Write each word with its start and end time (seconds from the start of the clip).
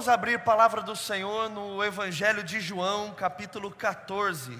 Vamos 0.00 0.08
abrir 0.08 0.36
a 0.36 0.38
palavra 0.38 0.80
do 0.80 0.96
Senhor 0.96 1.50
no 1.50 1.84
Evangelho 1.84 2.42
de 2.42 2.58
João, 2.58 3.12
capítulo 3.12 3.70
14. 3.70 4.58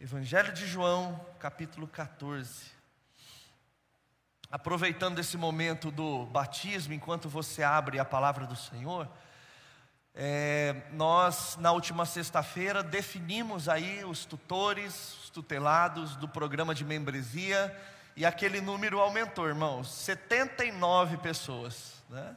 Evangelho 0.00 0.52
de 0.52 0.66
João, 0.66 1.24
capítulo 1.38 1.86
14. 1.86 2.64
Aproveitando 4.50 5.20
esse 5.20 5.36
momento 5.36 5.92
do 5.92 6.26
batismo, 6.26 6.92
enquanto 6.92 7.28
você 7.28 7.62
abre 7.62 8.00
a 8.00 8.04
palavra 8.04 8.44
do 8.44 8.56
Senhor, 8.56 9.08
é, 10.16 10.82
nós, 10.90 11.56
na 11.60 11.70
última 11.70 12.04
sexta-feira, 12.04 12.82
definimos 12.82 13.68
aí 13.68 14.04
os 14.04 14.24
tutores, 14.24 15.16
os 15.22 15.30
tutelados 15.30 16.16
do 16.16 16.26
programa 16.26 16.74
de 16.74 16.84
membresia 16.84 17.72
e 18.16 18.24
aquele 18.24 18.62
número 18.62 18.98
aumentou, 18.98 19.46
irmãos, 19.46 19.92
79 19.92 21.18
pessoas, 21.18 22.02
né? 22.08 22.34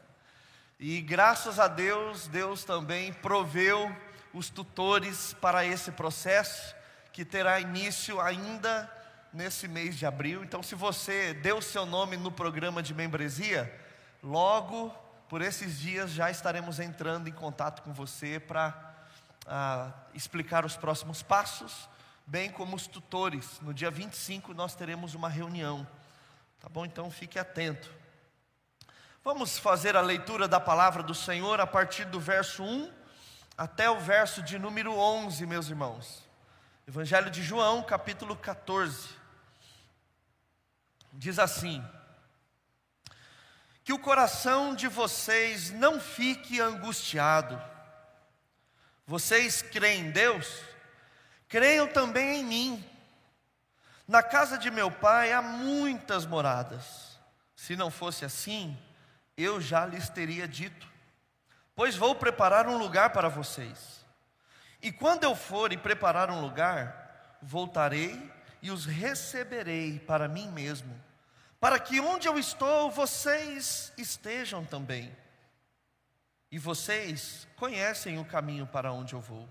E 0.78 1.00
graças 1.02 1.58
a 1.58 1.68
Deus, 1.68 2.28
Deus 2.28 2.66
também 2.66 3.14
proveu 3.14 3.96
os 4.34 4.50
tutores 4.50 5.34
para 5.36 5.66
esse 5.66 5.92
processo, 5.92 6.76
que 7.14 7.24
terá 7.24 7.60
início 7.60 8.20
ainda 8.20 8.92
nesse 9.34 9.68
mês 9.68 9.98
de 9.98 10.06
abril. 10.06 10.44
Então, 10.44 10.62
se 10.62 10.76
você 10.76 11.34
deu 11.34 11.62
seu 11.62 11.86
nome 11.86 12.18
no 12.18 12.32
programa 12.32 12.84
de 12.84 12.94
membresia, 12.94 13.74
logo 14.22 14.90
por 15.30 15.42
esses 15.42 15.80
dias 15.80 16.12
já 16.12 16.30
estaremos 16.30 16.80
entrando 16.80 17.30
em 17.30 17.34
contato 17.34 17.82
com 17.84 17.94
você 17.94 18.40
para 18.40 18.96
ah, 19.46 19.92
explicar 20.14 20.66
os 20.66 20.76
próximos 20.76 21.22
passos 21.22 21.88
bem 22.30 22.52
como 22.52 22.76
os 22.76 22.86
tutores. 22.86 23.60
No 23.60 23.74
dia 23.74 23.90
25 23.90 24.54
nós 24.54 24.76
teremos 24.76 25.16
uma 25.16 25.28
reunião. 25.28 25.86
Tá 26.60 26.70
bom? 26.70 26.86
Então 26.86 27.10
fique 27.10 27.40
atento. 27.40 27.92
Vamos 29.24 29.58
fazer 29.58 29.98
a 29.98 30.02
leitura 30.02 30.48
da 30.48 30.60
palavra 30.60 31.02
do 31.02 31.16
Senhor 31.16 31.60
a 31.60 31.66
partir 31.66 32.06
do 32.06 32.20
verso 32.20 32.64
1 32.64 32.94
até 33.58 33.90
o 33.90 34.00
verso 34.00 34.44
de 34.44 34.60
número 34.60 34.94
11, 34.94 35.46
meus 35.48 35.70
irmãos. 35.70 36.24
Evangelho 36.88 37.32
de 37.32 37.42
João, 37.42 37.82
capítulo 37.82 38.36
14. 38.36 39.10
Diz 41.12 41.40
assim: 41.40 41.84
Que 43.84 43.92
o 43.92 44.00
coração 44.00 44.76
de 44.76 44.88
vocês 44.88 45.72
não 45.72 46.00
fique 46.00 46.62
angustiado. 46.62 47.60
Vocês 49.08 49.64
creem 49.64 50.02
em 50.02 50.12
Deus? 50.12 50.70
Creiam 51.50 51.88
também 51.88 52.40
em 52.40 52.46
mim. 52.46 52.86
Na 54.08 54.22
casa 54.22 54.58
de 54.58 54.70
meu 54.70 54.92
pai 54.92 55.34
há 55.34 55.42
muitas 55.42 56.26
moradas. 56.26 57.20
Se 57.56 57.76
não 57.76 57.90
fosse 57.92 58.24
assim, 58.24 58.78
eu 59.36 59.60
já 59.60 59.86
lhes 59.86 60.08
teria 60.10 60.48
dito. 60.48 60.88
Pois 61.76 61.96
vou 61.96 62.14
preparar 62.16 62.68
um 62.68 62.78
lugar 62.78 63.10
para 63.10 63.28
vocês. 63.30 64.06
E 64.82 64.92
quando 64.92 65.24
eu 65.24 65.36
for 65.36 65.74
e 65.74 65.78
preparar 65.78 66.30
um 66.30 66.40
lugar, 66.40 67.38
voltarei 67.42 68.32
e 68.62 68.70
os 68.70 68.86
receberei 68.86 70.00
para 70.00 70.28
mim 70.28 70.50
mesmo, 70.50 70.94
para 71.60 71.80
que 71.80 72.00
onde 72.00 72.28
eu 72.28 72.38
estou, 72.38 72.92
vocês 72.92 73.92
estejam 73.98 74.64
também. 74.64 75.16
E 76.52 76.60
vocês 76.60 77.48
conhecem 77.56 78.20
o 78.20 78.26
caminho 78.26 78.66
para 78.68 78.92
onde 78.92 79.14
eu 79.14 79.22
vou. 79.22 79.48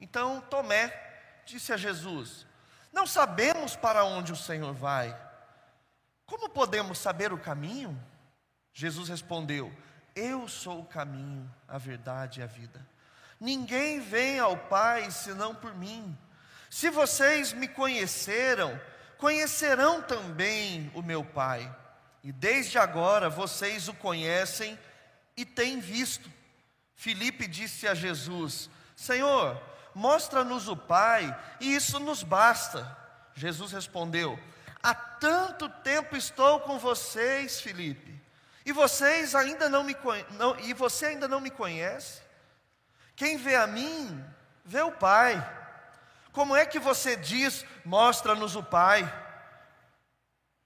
Então 0.00 0.40
Tomé 0.40 1.06
disse 1.46 1.72
a 1.72 1.76
Jesus: 1.76 2.44
Não 2.92 3.06
sabemos 3.06 3.76
para 3.76 4.04
onde 4.04 4.32
o 4.32 4.36
Senhor 4.36 4.74
vai. 4.74 5.16
Como 6.26 6.50
podemos 6.50 6.98
saber 6.98 7.32
o 7.32 7.38
caminho? 7.38 7.98
Jesus 8.74 9.08
respondeu: 9.08 9.72
Eu 10.14 10.48
sou 10.48 10.80
o 10.80 10.86
caminho, 10.86 11.50
a 11.66 11.78
verdade 11.78 12.40
e 12.40 12.42
a 12.42 12.46
vida. 12.46 12.86
Ninguém 13.40 14.00
vem 14.00 14.38
ao 14.38 14.56
Pai 14.56 15.10
senão 15.10 15.54
por 15.54 15.74
mim. 15.74 16.18
Se 16.68 16.90
vocês 16.90 17.52
me 17.52 17.68
conheceram, 17.68 18.78
conhecerão 19.18 20.02
também 20.02 20.90
o 20.94 21.02
meu 21.02 21.24
Pai. 21.24 21.74
E 22.24 22.32
desde 22.32 22.76
agora 22.76 23.30
vocês 23.30 23.88
o 23.88 23.94
conhecem 23.94 24.76
e 25.36 25.44
têm 25.44 25.78
visto. 25.78 26.28
Filipe 26.96 27.46
disse 27.46 27.86
a 27.86 27.94
Jesus: 27.94 28.68
Senhor, 28.96 29.62
Mostra-nos 29.96 30.68
o 30.68 30.76
Pai, 30.76 31.34
e 31.58 31.74
isso 31.74 31.98
nos 31.98 32.22
basta. 32.22 32.94
Jesus 33.34 33.72
respondeu: 33.72 34.38
Há 34.82 34.94
tanto 34.94 35.70
tempo 35.70 36.14
estou 36.14 36.60
com 36.60 36.78
vocês, 36.78 37.62
Felipe, 37.62 38.22
e 38.66 38.72
vocês 38.72 39.34
ainda 39.34 39.70
não 39.70 39.82
me 39.82 39.96
não, 40.32 40.54
e 40.60 40.74
você 40.74 41.06
ainda 41.06 41.26
não 41.26 41.40
me 41.40 41.50
conhece. 41.50 42.20
Quem 43.16 43.38
vê 43.38 43.56
a 43.56 43.66
mim, 43.66 44.22
vê 44.66 44.82
o 44.82 44.92
Pai. 44.92 45.42
Como 46.30 46.54
é 46.54 46.66
que 46.66 46.78
você 46.78 47.16
diz: 47.16 47.64
Mostra-nos 47.82 48.54
o 48.54 48.62
Pai? 48.62 49.10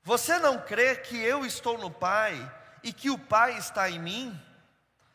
Você 0.02 0.40
não 0.40 0.58
crê 0.58 0.96
que 0.96 1.16
eu 1.16 1.46
estou 1.46 1.78
no 1.78 1.88
Pai 1.88 2.34
e 2.82 2.92
que 2.92 3.10
o 3.10 3.18
Pai 3.18 3.56
está 3.56 3.88
em 3.88 4.00
mim? 4.00 4.42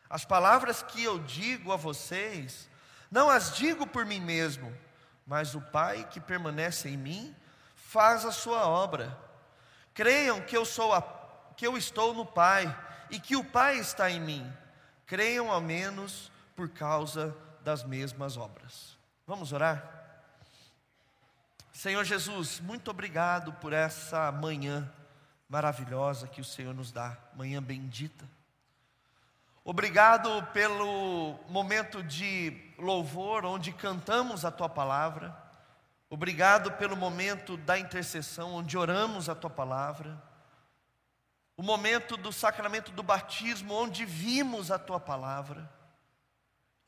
As 0.08 0.24
palavras 0.24 0.82
que 0.82 1.04
eu 1.04 1.18
digo 1.18 1.70
a 1.70 1.76
vocês, 1.76 2.66
não 3.10 3.30
as 3.30 3.54
digo 3.54 3.86
por 3.86 4.04
mim 4.04 4.20
mesmo, 4.20 4.72
mas 5.26 5.54
o 5.54 5.60
Pai 5.60 6.06
que 6.08 6.20
permanece 6.20 6.88
em 6.88 6.96
mim 6.96 7.34
faz 7.74 8.24
a 8.24 8.32
sua 8.32 8.66
obra. 8.66 9.16
Creiam 9.94 10.40
que 10.40 10.56
eu 10.56 10.64
sou 10.64 10.92
a, 10.92 11.02
que 11.56 11.66
eu 11.66 11.76
estou 11.76 12.12
no 12.12 12.26
Pai 12.26 12.74
e 13.10 13.18
que 13.18 13.36
o 13.36 13.44
Pai 13.44 13.78
está 13.78 14.10
em 14.10 14.20
mim. 14.20 14.52
Creiam 15.06 15.50
ao 15.50 15.60
menos 15.60 16.30
por 16.54 16.68
causa 16.68 17.36
das 17.62 17.84
mesmas 17.84 18.36
obras. 18.36 18.96
Vamos 19.26 19.52
orar? 19.52 19.96
Senhor 21.72 22.04
Jesus, 22.04 22.60
muito 22.60 22.90
obrigado 22.90 23.52
por 23.54 23.72
essa 23.72 24.32
manhã 24.32 24.90
maravilhosa 25.48 26.26
que 26.26 26.40
o 26.40 26.44
Senhor 26.44 26.74
nos 26.74 26.90
dá, 26.90 27.16
manhã 27.34 27.62
bendita. 27.62 28.24
Obrigado 29.68 30.46
pelo 30.52 31.40
momento 31.48 32.00
de 32.00 32.72
louvor, 32.78 33.44
onde 33.44 33.72
cantamos 33.72 34.44
a 34.44 34.50
tua 34.52 34.68
palavra. 34.68 35.36
Obrigado 36.08 36.70
pelo 36.74 36.96
momento 36.96 37.56
da 37.56 37.76
intercessão, 37.76 38.54
onde 38.54 38.78
oramos 38.78 39.28
a 39.28 39.34
tua 39.34 39.50
palavra. 39.50 40.22
O 41.56 41.64
momento 41.64 42.16
do 42.16 42.32
sacramento 42.32 42.92
do 42.92 43.02
batismo, 43.02 43.74
onde 43.74 44.04
vimos 44.04 44.70
a 44.70 44.78
tua 44.78 45.00
palavra. 45.00 45.68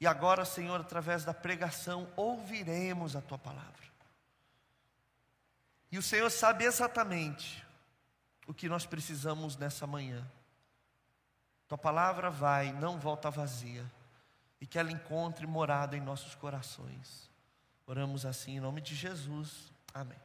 E 0.01 0.07
agora, 0.07 0.45
Senhor, 0.45 0.81
através 0.81 1.25
da 1.25 1.35
pregação, 1.35 2.09
ouviremos 2.15 3.17
a 3.17 3.21
tua 3.21 3.39
palavra. 3.39 3.89
E 5.91 5.99
o 5.99 6.03
Senhor 6.03 6.31
sabe 6.31 6.65
exatamente 6.65 7.67
o 8.47 8.55
que 8.55 8.69
nós 8.69 8.87
precisamos 8.87 9.57
nessa 9.57 9.85
manhã. 9.85 10.25
Tua 11.69 11.77
palavra 11.77 12.31
vai, 12.31 12.73
não 12.73 12.99
volta 12.99 13.31
vazia, 13.31 13.85
e 14.59 14.67
que 14.67 14.79
ela 14.79 14.91
encontre 14.91 15.47
morada 15.47 15.97
em 15.97 16.01
nossos 16.01 16.35
corações. 16.35 17.31
Oramos 17.87 18.25
assim 18.25 18.57
em 18.57 18.61
nome 18.61 18.81
de 18.81 18.95
Jesus. 18.95 19.71
Amém. 19.93 20.19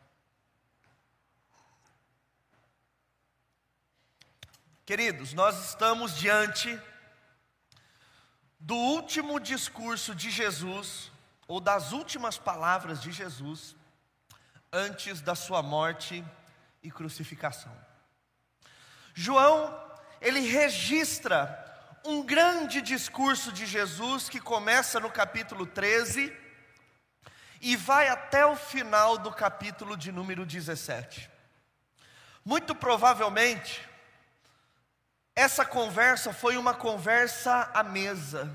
Queridos, 4.85 5.33
nós 5.33 5.69
estamos 5.69 6.15
diante 6.15 6.79
do 8.59 8.75
último 8.75 9.39
discurso 9.39 10.15
de 10.15 10.31
Jesus, 10.31 11.11
ou 11.47 11.59
das 11.59 11.91
últimas 11.91 12.37
palavras 12.37 13.01
de 13.01 13.11
Jesus, 13.11 13.75
antes 14.71 15.19
da 15.19 15.35
sua 15.35 15.61
morte 15.61 16.23
e 16.81 16.89
crucificação. 16.89 17.73
João 19.13 19.82
ele 20.23 20.39
registra 20.39 21.59
um 22.05 22.23
grande 22.23 22.81
discurso 22.81 23.51
de 23.51 23.65
Jesus 23.65 24.29
que 24.29 24.39
começa 24.39 24.99
no 24.99 25.11
capítulo 25.11 25.65
13 25.65 26.35
e 27.59 27.75
vai 27.75 28.07
até 28.07 28.45
o 28.45 28.55
final 28.55 29.17
do 29.17 29.31
capítulo 29.31 29.97
de 29.97 30.13
número 30.13 30.45
17. 30.45 31.29
Muito 32.43 32.73
provavelmente, 32.73 33.87
essa 35.35 35.65
conversa 35.65 36.31
foi 36.31 36.55
uma 36.55 36.73
conversa 36.73 37.69
à 37.73 37.83
mesa, 37.83 38.49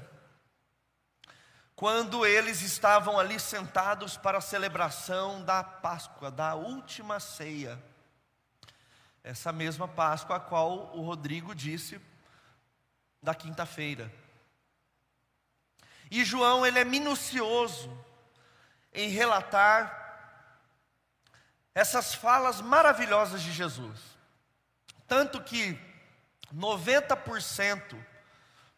quando 1.76 2.24
eles 2.24 2.62
estavam 2.62 3.18
ali 3.18 3.38
sentados 3.38 4.16
para 4.16 4.38
a 4.38 4.42
celebração 4.42 5.42
da 5.44 5.62
Páscoa, 5.62 6.30
da 6.30 6.54
última 6.54 7.20
ceia. 7.20 7.78
Essa 9.28 9.52
mesma 9.52 9.86
Páscoa 9.86 10.36
a 10.36 10.40
qual 10.40 10.96
o 10.96 11.02
Rodrigo 11.02 11.54
disse 11.54 12.00
da 13.22 13.34
quinta-feira. 13.34 14.10
E 16.10 16.24
João, 16.24 16.64
ele 16.64 16.78
é 16.78 16.84
minucioso 16.84 17.94
em 18.90 19.10
relatar 19.10 19.94
essas 21.74 22.14
falas 22.14 22.62
maravilhosas 22.62 23.42
de 23.42 23.52
Jesus. 23.52 24.00
Tanto 25.06 25.42
que 25.42 25.78
90% 26.50 28.02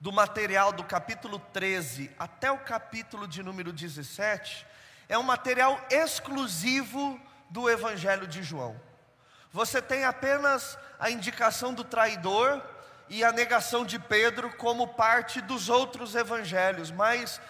do 0.01 0.11
material 0.11 0.73
do 0.73 0.83
capítulo 0.83 1.39
13 1.39 2.11
até 2.19 2.51
o 2.51 2.59
capítulo 2.59 3.29
de 3.29 3.41
número 3.41 3.73
17 3.73 4.67
é 5.09 5.17
um 5.17 5.23
material 5.23 5.81
exclusivo 5.89 7.21
do 7.49 7.71
Evangelho 7.71 8.27
de 8.27 8.43
João. 8.43 8.90
Você 9.53 9.83
tem 9.83 10.05
apenas 10.05 10.79
a 10.99 11.11
indicação 11.11 11.75
do 11.75 11.83
traidor 11.83 12.63
e 13.09 13.25
a 13.25 13.33
negação 13.33 13.85
de 13.85 13.99
Pedro 13.99 14.55
como 14.57 14.87
parte 14.87 15.41
dos 15.41 15.69
outros 15.69 16.15
evangelhos, 16.15 16.93
mas 16.93 17.41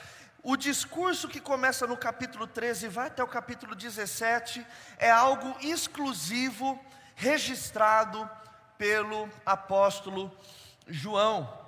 o 0.42 0.56
discurso 0.56 1.28
que 1.28 1.38
começa 1.38 1.86
no 1.86 1.98
capítulo 1.98 2.46
13 2.46 2.86
e 2.86 2.88
vai 2.88 3.08
até 3.08 3.22
o 3.22 3.28
capítulo 3.28 3.74
17 3.74 4.66
é 4.96 5.10
algo 5.10 5.54
exclusivo, 5.60 6.82
registrado 7.14 8.28
pelo 8.78 9.28
apóstolo 9.44 10.34
João. 10.88 11.60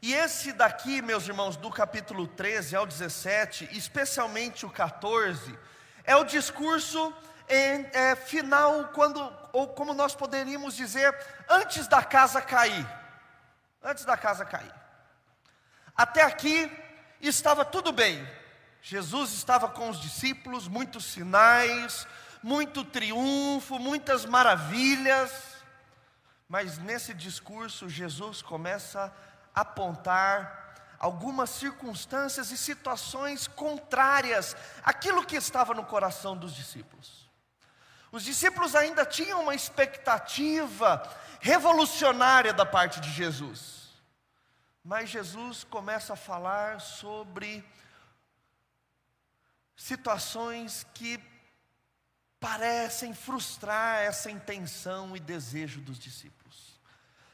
E 0.00 0.14
esse 0.14 0.52
daqui, 0.52 1.02
meus 1.02 1.26
irmãos, 1.26 1.56
do 1.56 1.68
capítulo 1.68 2.28
13 2.28 2.76
ao 2.76 2.86
17, 2.86 3.70
especialmente 3.72 4.64
o 4.64 4.70
14, 4.70 5.58
é 6.04 6.14
o 6.14 6.22
discurso 6.22 7.12
em, 7.48 7.86
é, 7.92 8.16
final, 8.16 8.88
quando, 8.88 9.20
ou 9.52 9.68
como 9.68 9.94
nós 9.94 10.14
poderíamos 10.14 10.74
dizer, 10.74 11.14
antes 11.48 11.86
da 11.86 12.02
casa 12.02 12.40
cair. 12.40 12.86
Antes 13.82 14.04
da 14.04 14.16
casa 14.16 14.44
cair. 14.44 14.72
Até 15.96 16.22
aqui 16.22 16.70
estava 17.20 17.64
tudo 17.64 17.92
bem. 17.92 18.26
Jesus 18.80 19.32
estava 19.32 19.68
com 19.68 19.88
os 19.90 20.00
discípulos, 20.00 20.66
muitos 20.66 21.04
sinais, 21.04 22.06
muito 22.42 22.84
triunfo, 22.84 23.78
muitas 23.78 24.24
maravilhas. 24.24 25.30
Mas 26.48 26.78
nesse 26.78 27.14
discurso, 27.14 27.88
Jesus 27.88 28.42
começa 28.42 29.12
a 29.54 29.60
apontar 29.60 30.62
algumas 30.98 31.50
circunstâncias 31.50 32.50
e 32.50 32.56
situações 32.56 33.48
contrárias 33.48 34.56
àquilo 34.84 35.24
que 35.26 35.36
estava 35.36 35.74
no 35.74 35.84
coração 35.84 36.36
dos 36.36 36.54
discípulos. 36.54 37.21
Os 38.12 38.22
discípulos 38.24 38.74
ainda 38.74 39.06
tinham 39.06 39.40
uma 39.40 39.54
expectativa 39.54 41.02
revolucionária 41.40 42.52
da 42.52 42.66
parte 42.66 43.00
de 43.00 43.10
Jesus. 43.10 43.90
Mas 44.84 45.08
Jesus 45.08 45.64
começa 45.64 46.12
a 46.12 46.16
falar 46.16 46.78
sobre 46.82 47.64
situações 49.74 50.86
que 50.92 51.18
parecem 52.38 53.14
frustrar 53.14 54.02
essa 54.02 54.30
intenção 54.30 55.16
e 55.16 55.20
desejo 55.20 55.80
dos 55.80 55.98
discípulos. 55.98 56.78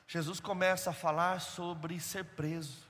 Jesus 0.06 0.38
começa 0.38 0.90
a 0.90 0.94
falar 0.94 1.40
sobre 1.40 1.98
ser 1.98 2.24
preso, 2.24 2.86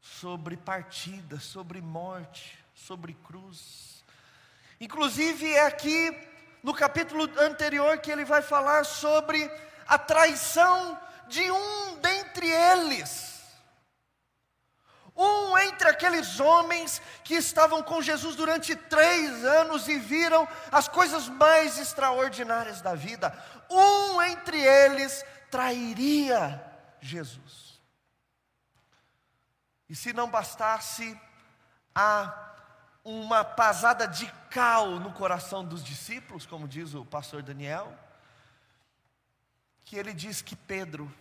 sobre 0.00 0.56
partida, 0.56 1.38
sobre 1.38 1.82
morte, 1.82 2.58
sobre 2.74 3.12
cruz. 3.12 4.02
Inclusive 4.80 5.52
é 5.52 5.66
aqui 5.66 6.33
no 6.64 6.72
capítulo 6.72 7.30
anterior 7.38 7.98
que 7.98 8.10
ele 8.10 8.24
vai 8.24 8.40
falar 8.40 8.84
sobre 8.86 9.50
a 9.86 9.98
traição 9.98 10.98
de 11.28 11.50
um 11.50 11.96
dentre 11.96 12.48
eles. 12.48 13.34
Um 15.14 15.58
entre 15.58 15.88
aqueles 15.90 16.40
homens 16.40 17.02
que 17.22 17.34
estavam 17.34 17.82
com 17.82 18.00
Jesus 18.00 18.34
durante 18.34 18.74
três 18.74 19.44
anos 19.44 19.86
e 19.88 19.98
viram 19.98 20.48
as 20.72 20.88
coisas 20.88 21.28
mais 21.28 21.78
extraordinárias 21.78 22.80
da 22.80 22.94
vida. 22.94 23.36
Um 23.70 24.22
entre 24.22 24.58
eles 24.58 25.22
trairia 25.50 26.64
Jesus. 26.98 27.78
E 29.86 29.94
se 29.94 30.14
não 30.14 30.30
bastasse 30.30 31.20
a 31.94 32.53
uma 33.04 33.44
pasada 33.44 34.08
de 34.08 34.26
cal 34.50 34.98
no 34.98 35.12
coração 35.12 35.64
dos 35.64 35.84
discípulos, 35.84 36.46
como 36.46 36.66
diz 36.66 36.94
o 36.94 37.04
pastor 37.04 37.42
Daniel, 37.42 37.92
que 39.84 39.96
ele 39.96 40.14
diz 40.14 40.40
que 40.40 40.56
Pedro, 40.56 41.12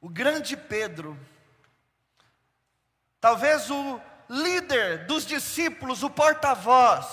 o 0.00 0.08
grande 0.08 0.56
Pedro, 0.56 1.18
talvez 3.20 3.68
o 3.70 4.00
líder 4.28 5.06
dos 5.06 5.26
discípulos, 5.26 6.04
o 6.04 6.10
porta-voz, 6.10 7.06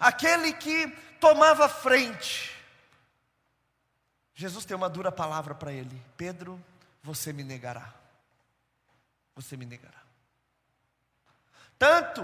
aquele 0.00 0.52
que 0.52 0.88
tomava 1.20 1.68
frente, 1.68 2.56
Jesus 4.34 4.66
tem 4.66 4.76
uma 4.76 4.90
dura 4.90 5.10
palavra 5.10 5.54
para 5.54 5.72
ele: 5.72 6.02
Pedro, 6.14 6.62
você 7.02 7.32
me 7.32 7.42
negará. 7.42 7.94
Você 9.34 9.56
me 9.56 9.64
negará. 9.64 10.02
Tanto 11.78 12.22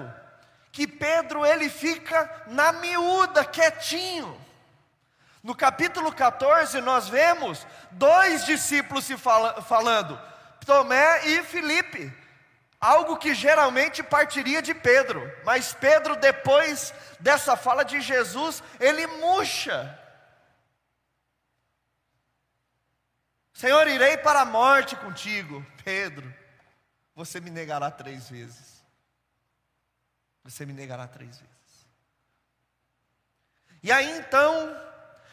que 0.73 0.87
Pedro 0.87 1.45
ele 1.45 1.69
fica 1.69 2.45
na 2.47 2.73
miúda, 2.73 3.45
quietinho. 3.45 4.41
No 5.43 5.55
capítulo 5.55 6.11
14 6.11 6.81
nós 6.81 7.09
vemos 7.09 7.67
dois 7.91 8.47
discípulos 8.47 9.05
se 9.05 9.17
fala, 9.19 9.61
falando, 9.61 10.19
Tomé 10.65 11.27
e 11.27 11.43
Filipe, 11.43 12.11
algo 12.81 13.19
que 13.19 13.35
geralmente 13.35 14.03
partiria 14.03 14.63
de 14.63 14.73
Pedro, 14.73 15.31
mas 15.45 15.75
Pedro 15.75 16.17
depois 16.17 16.95
dessa 17.21 17.55
fala 17.55 17.85
de 17.85 18.01
Jesus, 18.01 18.63
ele 18.81 19.07
murcha. 19.07 19.99
Senhor, 23.53 23.87
irei 23.89 24.17
para 24.17 24.41
a 24.41 24.47
morte 24.47 24.97
contigo, 24.97 25.65
Pedro. 25.85 26.33
Você 27.15 27.41
me 27.41 27.51
negará 27.51 27.91
três 27.91 28.29
vezes. 28.29 28.72
Você 30.44 30.67
me 30.67 30.73
negará 30.73 31.06
três 31.06 31.39
vezes. 31.39 31.53
E 33.83 33.91
aí 33.91 34.19
então, 34.19 34.77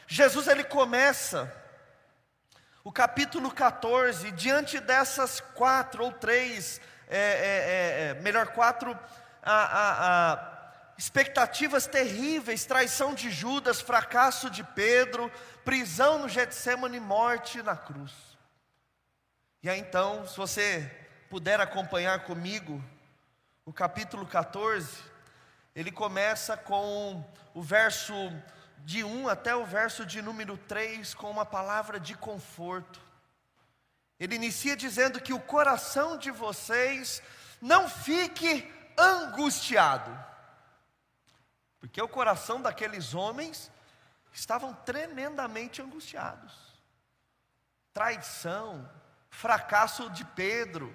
Jesus 0.07 0.47
ele 0.47 0.63
começa 0.63 1.55
o 2.83 2.91
capítulo 2.91 3.51
14, 3.51 4.31
diante 4.31 4.79
dessas 4.79 5.39
quatro 5.39 6.05
ou 6.05 6.11
três, 6.11 6.79
é, 7.07 7.17
é, 7.17 7.19
é, 7.19 8.09
é, 8.09 8.13
melhor 8.21 8.47
quatro, 8.47 8.97
a, 9.43 9.53
a, 9.53 10.33
a, 10.33 10.93
expectativas 10.97 11.85
terríveis, 11.85 12.65
traição 12.65 13.13
de 13.13 13.29
Judas, 13.29 13.81
fracasso 13.81 14.49
de 14.49 14.63
Pedro, 14.63 15.31
prisão 15.63 16.19
no 16.19 16.29
Getsemane, 16.29 16.99
morte 16.99 17.61
na 17.61 17.75
cruz. 17.75 18.13
E 19.61 19.69
aí 19.69 19.79
então, 19.79 20.25
se 20.25 20.37
você 20.37 20.89
puder 21.29 21.59
acompanhar 21.59 22.23
comigo, 22.23 22.83
o 23.65 23.73
capítulo 23.73 24.25
14, 24.25 25.08
ele 25.79 25.93
começa 25.93 26.57
com 26.57 27.23
o 27.53 27.61
verso 27.61 28.13
de 28.79 29.01
1 29.01 29.29
até 29.29 29.55
o 29.55 29.65
verso 29.65 30.05
de 30.05 30.21
número 30.21 30.57
3 30.57 31.13
com 31.13 31.31
uma 31.31 31.45
palavra 31.45 31.97
de 31.97 32.15
conforto. 32.15 32.99
Ele 34.19 34.35
inicia 34.35 34.75
dizendo 34.75 35.21
que 35.21 35.31
o 35.31 35.39
coração 35.39 36.17
de 36.17 36.31
vocês 36.31 37.23
não 37.61 37.87
fique 37.87 38.69
angustiado, 38.97 40.11
porque 41.79 42.01
o 42.01 42.09
coração 42.09 42.61
daqueles 42.61 43.13
homens 43.13 43.71
estavam 44.33 44.73
tremendamente 44.73 45.81
angustiados. 45.81 46.53
Traição, 47.93 48.89
fracasso 49.29 50.09
de 50.09 50.25
Pedro, 50.25 50.93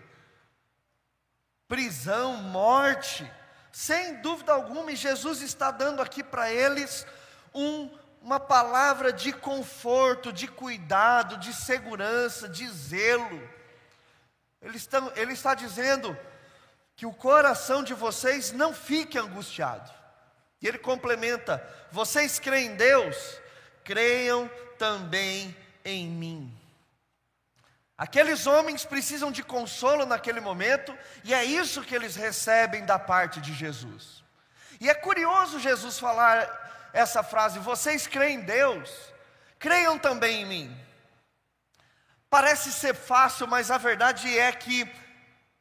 prisão, 1.66 2.36
morte, 2.36 3.26
sem 3.74 4.14
dúvida 4.20 4.52
alguma, 4.52 4.94
Jesus 4.94 5.42
está 5.42 5.72
dando 5.72 6.00
aqui 6.00 6.22
para 6.22 6.48
eles 6.48 7.04
um, 7.52 7.90
uma 8.22 8.38
palavra 8.38 9.12
de 9.12 9.32
conforto, 9.32 10.32
de 10.32 10.46
cuidado, 10.46 11.36
de 11.38 11.52
segurança, 11.52 12.48
de 12.48 12.68
zelo. 12.68 13.42
Ele 14.62 14.76
está, 14.76 15.12
ele 15.16 15.32
está 15.32 15.56
dizendo 15.56 16.16
que 16.94 17.04
o 17.04 17.12
coração 17.12 17.82
de 17.82 17.94
vocês 17.94 18.52
não 18.52 18.72
fique 18.72 19.18
angustiado. 19.18 19.90
E 20.62 20.68
ele 20.68 20.78
complementa: 20.78 21.60
vocês 21.90 22.38
creem 22.38 22.68
em 22.68 22.76
Deus, 22.76 23.40
creiam 23.82 24.48
também 24.78 25.54
em 25.84 26.06
mim. 26.06 26.56
Aqueles 27.96 28.46
homens 28.46 28.84
precisam 28.84 29.30
de 29.30 29.42
consolo 29.42 30.04
naquele 30.04 30.40
momento, 30.40 30.96
e 31.22 31.32
é 31.32 31.44
isso 31.44 31.82
que 31.82 31.94
eles 31.94 32.16
recebem 32.16 32.84
da 32.84 32.98
parte 32.98 33.40
de 33.40 33.54
Jesus. 33.54 34.24
E 34.80 34.90
é 34.90 34.94
curioso 34.94 35.60
Jesus 35.60 35.98
falar 35.98 36.90
essa 36.92 37.22
frase: 37.22 37.58
vocês 37.58 38.06
creem 38.06 38.38
em 38.38 38.40
Deus, 38.40 38.90
creiam 39.58 39.98
também 39.98 40.42
em 40.42 40.46
mim. 40.46 40.84
Parece 42.28 42.72
ser 42.72 42.94
fácil, 42.94 43.46
mas 43.46 43.70
a 43.70 43.78
verdade 43.78 44.36
é 44.36 44.50
que 44.50 44.90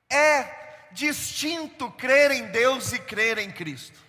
é 0.10 0.88
distinto 0.92 1.92
crer 1.92 2.32
em 2.32 2.48
Deus 2.48 2.94
e 2.94 3.00
crer 3.00 3.38
em 3.38 3.52
Cristo. 3.52 4.00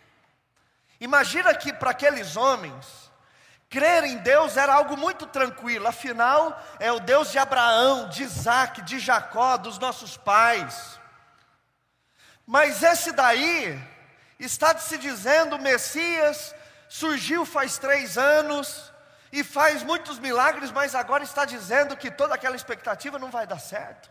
Imagina 0.99 1.55
que 1.55 1.73
para 1.73 1.91
aqueles 1.91 2.37
homens, 2.37 3.04
Crer 3.75 4.05
em 4.05 4.19
Deus 4.19 4.57
era 4.57 4.73
algo 4.73 4.97
muito 4.97 5.27
tranquilo, 5.27 5.89
afinal, 5.89 6.63
é 6.79 6.93
o 6.93 7.01
Deus 7.01 7.33
de 7.33 7.39
Abraão, 7.41 8.09
de 8.09 8.23
Isaac, 8.23 8.81
de 8.83 9.01
Jacó, 9.01 9.57
dos 9.57 9.81
nossos 9.81 10.17
pais. 10.17 11.01
Mas 12.47 12.85
esse 12.85 13.11
daí 13.11 13.77
está 14.39 14.79
se 14.79 14.97
dizendo: 14.97 15.59
Messias 15.59 16.55
surgiu 16.89 17.45
faz 17.45 17.77
três 17.77 18.17
anos 18.17 18.93
e 19.33 19.43
faz 19.43 19.83
muitos 19.83 20.21
milagres, 20.21 20.71
mas 20.71 20.95
agora 20.95 21.25
está 21.25 21.45
dizendo 21.45 21.97
que 21.97 22.13
toda 22.13 22.37
aquela 22.37 22.55
expectativa 22.55 23.19
não 23.19 23.33
vai 23.33 23.45
dar 23.45 23.59
certo. 23.59 24.09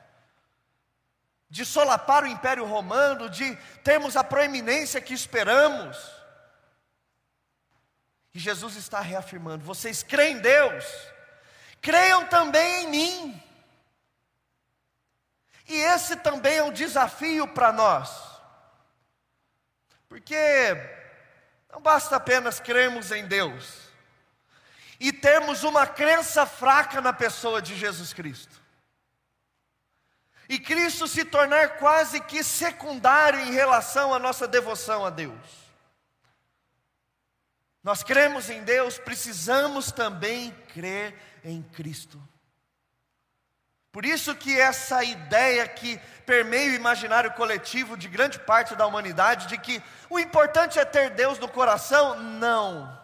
De 1.50 1.64
solapar 1.64 2.26
o 2.26 2.28
Império 2.28 2.66
Romano, 2.66 3.30
de 3.30 3.56
termos 3.82 4.18
a 4.18 4.26
proeminência 4.26 5.00
que 5.00 5.14
esperamos. 5.14 6.23
E 8.34 8.40
Jesus 8.40 8.76
está 8.76 9.00
reafirmando: 9.00 9.64
vocês 9.64 10.02
creem 10.02 10.38
em 10.38 10.40
Deus, 10.40 10.86
creiam 11.82 12.26
também 12.28 12.84
em 12.84 12.90
mim. 12.90 13.44
E 15.68 15.76
esse 15.76 16.16
também 16.18 16.58
é 16.58 16.64
um 16.64 16.74
desafio 16.74 17.48
para 17.48 17.72
nós, 17.72 18.10
porque 20.10 20.36
não 21.72 21.82
basta 21.82 22.18
apenas 22.18 22.60
crermos 22.60 23.12
em 23.12 23.26
Deus 23.26 23.84
e 25.00 25.12
termos 25.12 25.64
uma 25.64 25.88
crença 25.88 26.46
fraca 26.46 27.02
na 27.02 27.14
pessoa 27.14 27.62
de 27.62 27.76
Jesus 27.76 28.14
Cristo, 28.14 28.62
e 30.50 30.60
Cristo 30.60 31.08
se 31.08 31.24
tornar 31.24 31.78
quase 31.78 32.20
que 32.20 32.44
secundário 32.44 33.40
em 33.40 33.52
relação 33.52 34.14
à 34.14 34.20
nossa 34.20 34.48
devoção 34.48 35.06
a 35.06 35.10
Deus. 35.10 35.63
Nós 37.84 38.02
cremos 38.02 38.50
em 38.50 38.64
Deus, 38.64 38.98
precisamos 38.98 39.92
também 39.92 40.52
crer 40.74 41.14
em 41.44 41.62
Cristo. 41.62 42.22
Por 43.92 44.06
isso 44.06 44.34
que 44.36 44.60
essa 44.60 45.04
ideia 45.04 45.68
que 45.68 46.00
permeia 46.26 46.72
o 46.72 46.76
imaginário 46.76 47.32
coletivo 47.34 47.96
de 47.96 48.08
grande 48.08 48.40
parte 48.40 48.76
da 48.76 48.88
humanidade 48.88 49.48
de 49.48 49.58
que 49.58 49.84
o 50.10 50.18
importante 50.18 50.80
é 50.80 50.86
ter 50.86 51.12
Deus 51.12 51.38
no 51.38 51.48
coração, 51.48 52.20
não. 52.20 53.00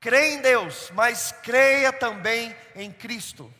Creia 0.00 0.34
em 0.34 0.42
Deus, 0.42 0.90
mas 0.94 1.32
creia 1.42 1.92
também 1.92 2.54
em 2.74 2.92
Cristo. 2.92 3.50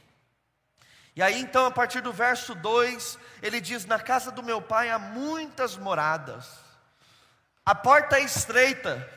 E 1.14 1.22
aí 1.22 1.40
então, 1.40 1.64
a 1.66 1.70
partir 1.70 2.00
do 2.00 2.12
verso 2.12 2.54
2, 2.54 3.18
ele 3.40 3.60
diz: 3.60 3.84
Na 3.86 4.00
casa 4.00 4.30
do 4.32 4.42
meu 4.42 4.60
pai 4.60 4.90
há 4.90 4.98
muitas 4.98 5.76
moradas. 5.76 6.61
A 7.64 7.76
porta 7.76 8.18
é 8.18 8.24
estreita, 8.24 9.08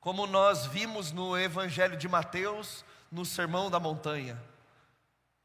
como 0.00 0.26
nós 0.26 0.64
vimos 0.64 1.12
no 1.12 1.38
Evangelho 1.38 1.94
de 1.94 2.08
Mateus, 2.08 2.82
no 3.12 3.22
Sermão 3.22 3.70
da 3.70 3.78
Montanha. 3.78 4.42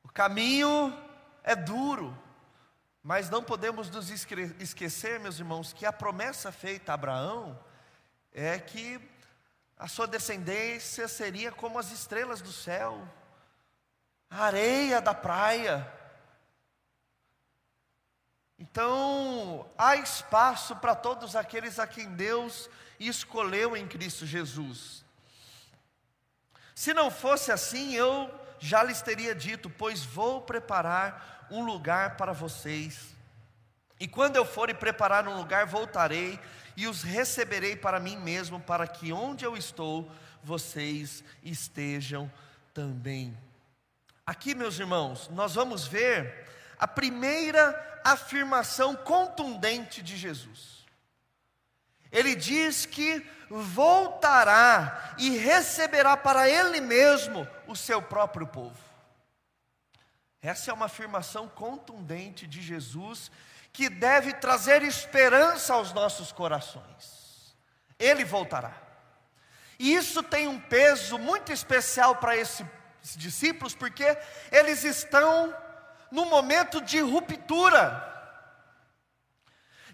O 0.01 0.07
caminho 0.07 0.97
é 1.43 1.57
duro, 1.57 2.17
mas 3.03 3.29
não 3.29 3.43
podemos 3.43 3.89
nos 3.89 4.09
esquecer, 4.09 5.19
meus 5.19 5.39
irmãos, 5.39 5.73
que 5.73 5.85
a 5.85 5.91
promessa 5.91 6.53
feita 6.53 6.93
a 6.93 6.95
Abraão 6.95 7.59
é 8.31 8.57
que 8.57 8.97
a 9.77 9.89
sua 9.89 10.07
descendência 10.07 11.05
seria 11.05 11.51
como 11.51 11.77
as 11.77 11.91
estrelas 11.91 12.41
do 12.41 12.53
céu, 12.53 13.05
a 14.29 14.45
areia 14.45 15.01
da 15.01 15.13
praia. 15.13 15.98
Então, 18.59 19.65
há 19.77 19.95
espaço 19.95 20.75
para 20.75 20.93
todos 20.93 21.35
aqueles 21.35 21.79
a 21.79 21.87
quem 21.87 22.09
Deus 22.09 22.69
escolheu 22.99 23.77
em 23.77 23.87
Cristo 23.87 24.25
Jesus. 24.25 25.05
Se 26.75 26.93
não 26.93 27.09
fosse 27.09 27.53
assim, 27.53 27.95
eu 27.95 28.29
já 28.59 28.83
lhes 28.83 29.01
teria 29.01 29.33
dito: 29.33 29.69
Pois 29.69 30.03
vou 30.03 30.41
preparar 30.41 31.47
um 31.49 31.63
lugar 31.63 32.17
para 32.17 32.33
vocês. 32.33 33.15
E 33.97 34.07
quando 34.07 34.35
eu 34.35 34.45
for 34.45 34.69
e 34.69 34.73
preparar 34.73 35.27
um 35.27 35.37
lugar, 35.37 35.65
voltarei 35.65 36.39
e 36.75 36.87
os 36.87 37.01
receberei 37.01 37.75
para 37.75 37.99
mim 37.99 38.17
mesmo, 38.17 38.59
para 38.59 38.87
que 38.87 39.11
onde 39.11 39.45
eu 39.45 39.55
estou, 39.55 40.09
vocês 40.43 41.23
estejam 41.43 42.31
também. 42.73 43.37
Aqui, 44.25 44.53
meus 44.53 44.79
irmãos, 44.79 45.29
nós 45.29 45.55
vamos 45.55 45.85
ver 45.87 46.47
a 46.79 46.87
primeira 46.87 48.01
afirmação 48.03 48.95
contundente 48.95 50.01
de 50.01 50.15
Jesus. 50.15 50.85
Ele 52.11 52.35
diz 52.35 52.85
que 52.85 53.23
voltará 53.49 55.15
e 55.17 55.37
receberá 55.37 56.15
para 56.15 56.49
ele 56.49 56.79
mesmo 56.79 57.47
o 57.67 57.75
seu 57.75 58.01
próprio 58.01 58.47
povo. 58.47 58.77
Essa 60.41 60.71
é 60.71 60.73
uma 60.73 60.85
afirmação 60.85 61.49
contundente 61.49 62.47
de 62.47 62.61
Jesus 62.61 63.29
que 63.73 63.89
deve 63.89 64.33
trazer 64.33 64.81
esperança 64.83 65.73
aos 65.73 65.91
nossos 65.93 66.31
corações. 66.31 67.55
Ele 67.99 68.23
voltará. 68.23 68.73
E 69.77 69.93
isso 69.93 70.23
tem 70.23 70.47
um 70.47 70.59
peso 70.59 71.17
muito 71.17 71.51
especial 71.51 72.15
para 72.15 72.35
esses 72.35 72.65
discípulos, 73.15 73.75
porque 73.75 74.17
eles 74.51 74.83
estão 74.83 75.53
no 76.11 76.25
momento 76.25 76.81
de 76.81 76.99
ruptura, 76.99 78.07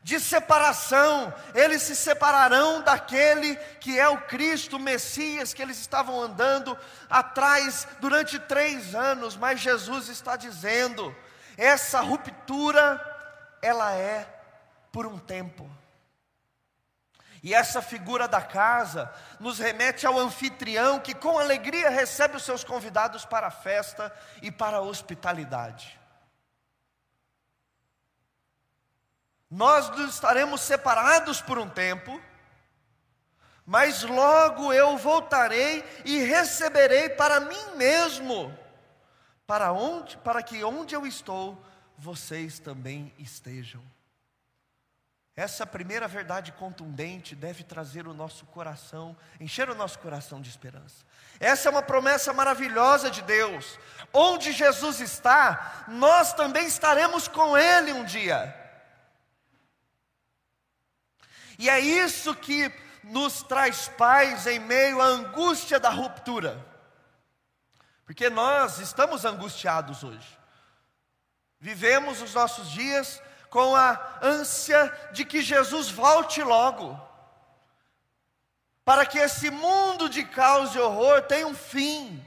de 0.05 0.19
separação, 0.19 1.33
eles 1.55 1.81
se 1.81 1.95
separarão 1.95 2.83
daquele 2.83 3.55
que 3.79 3.99
é 3.99 4.07
o 4.07 4.21
Cristo, 4.21 4.75
o 4.75 4.79
Messias, 4.79 5.51
que 5.51 5.63
eles 5.63 5.79
estavam 5.79 6.21
andando 6.21 6.77
atrás 7.09 7.87
durante 7.99 8.37
três 8.37 8.93
anos, 8.93 9.35
mas 9.35 9.59
Jesus 9.59 10.07
está 10.07 10.35
dizendo: 10.35 11.15
essa 11.57 12.01
ruptura, 12.01 13.01
ela 13.63 13.93
é 13.93 14.27
por 14.91 15.07
um 15.07 15.17
tempo. 15.17 15.67
E 17.41 17.53
essa 17.53 17.81
figura 17.81 18.27
da 18.27 18.41
casa 18.43 19.11
nos 19.39 19.57
remete 19.57 20.05
ao 20.05 20.19
anfitrião 20.19 20.99
que 20.99 21.15
com 21.15 21.39
alegria 21.39 21.89
recebe 21.89 22.37
os 22.37 22.43
seus 22.43 22.63
convidados 22.63 23.25
para 23.25 23.47
a 23.47 23.51
festa 23.51 24.13
e 24.41 24.51
para 24.51 24.77
a 24.77 24.81
hospitalidade. 24.81 25.99
Nós 29.55 29.89
estaremos 30.09 30.59
separados 30.59 31.39
por 31.39 31.57
um 31.57 31.69
tempo, 31.69 32.21
mas 33.65 34.03
logo 34.03 34.73
eu 34.73 34.97
voltarei 34.97 35.81
e 36.03 36.17
receberei 36.17 37.07
para 37.07 37.39
mim 37.39 37.77
mesmo, 37.77 38.53
para 39.47 39.71
onde, 39.71 40.17
para 40.17 40.43
que 40.43 40.61
onde 40.61 40.93
eu 40.93 41.07
estou, 41.07 41.57
vocês 41.97 42.59
também 42.59 43.13
estejam. 43.17 43.81
Essa 45.37 45.65
primeira 45.65 46.05
verdade 46.05 46.51
contundente 46.51 47.33
deve 47.33 47.63
trazer 47.63 48.09
o 48.09 48.13
nosso 48.13 48.45
coração, 48.47 49.15
encher 49.39 49.69
o 49.69 49.75
nosso 49.75 49.99
coração 49.99 50.41
de 50.41 50.49
esperança. 50.49 51.05
Essa 51.39 51.69
é 51.69 51.71
uma 51.71 51.81
promessa 51.81 52.33
maravilhosa 52.33 53.09
de 53.09 53.21
Deus. 53.21 53.79
Onde 54.11 54.51
Jesus 54.51 54.99
está, 54.99 55.85
nós 55.87 56.33
também 56.33 56.67
estaremos 56.67 57.29
com 57.29 57.57
Ele 57.57 57.93
um 57.93 58.03
dia. 58.03 58.64
E 61.57 61.69
é 61.69 61.79
isso 61.79 62.35
que 62.35 62.71
nos 63.03 63.43
traz 63.43 63.87
paz 63.89 64.47
em 64.47 64.59
meio 64.59 65.01
à 65.01 65.05
angústia 65.05 65.79
da 65.79 65.89
ruptura. 65.89 66.65
Porque 68.05 68.29
nós 68.29 68.79
estamos 68.79 69.25
angustiados 69.25 70.03
hoje. 70.03 70.37
Vivemos 71.59 72.21
os 72.21 72.33
nossos 72.33 72.69
dias 72.69 73.21
com 73.49 73.75
a 73.75 74.19
ânsia 74.21 74.91
de 75.11 75.23
que 75.23 75.41
Jesus 75.41 75.89
volte 75.89 76.43
logo, 76.43 76.99
para 78.83 79.05
que 79.05 79.17
esse 79.17 79.49
mundo 79.49 80.09
de 80.09 80.23
caos 80.25 80.75
e 80.75 80.79
horror 80.79 81.21
tenha 81.21 81.47
um 81.47 81.55
fim. 81.55 82.23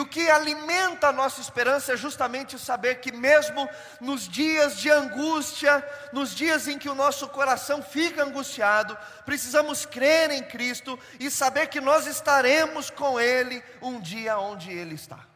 E 0.00 0.02
o 0.02 0.06
que 0.06 0.30
alimenta 0.30 1.08
a 1.08 1.12
nossa 1.12 1.42
esperança 1.42 1.92
é 1.92 1.96
justamente 1.96 2.58
saber 2.58 3.02
que, 3.02 3.12
mesmo 3.12 3.68
nos 4.00 4.26
dias 4.26 4.78
de 4.78 4.88
angústia, 4.90 5.86
nos 6.10 6.34
dias 6.34 6.66
em 6.66 6.78
que 6.78 6.88
o 6.88 6.94
nosso 6.94 7.28
coração 7.28 7.82
fica 7.82 8.24
angustiado, 8.24 8.96
precisamos 9.26 9.84
crer 9.84 10.30
em 10.30 10.42
Cristo 10.42 10.98
e 11.18 11.30
saber 11.30 11.66
que 11.66 11.82
nós 11.82 12.06
estaremos 12.06 12.88
com 12.88 13.20
Ele 13.20 13.62
um 13.82 14.00
dia 14.00 14.38
onde 14.38 14.70
Ele 14.70 14.94
está. 14.94 15.26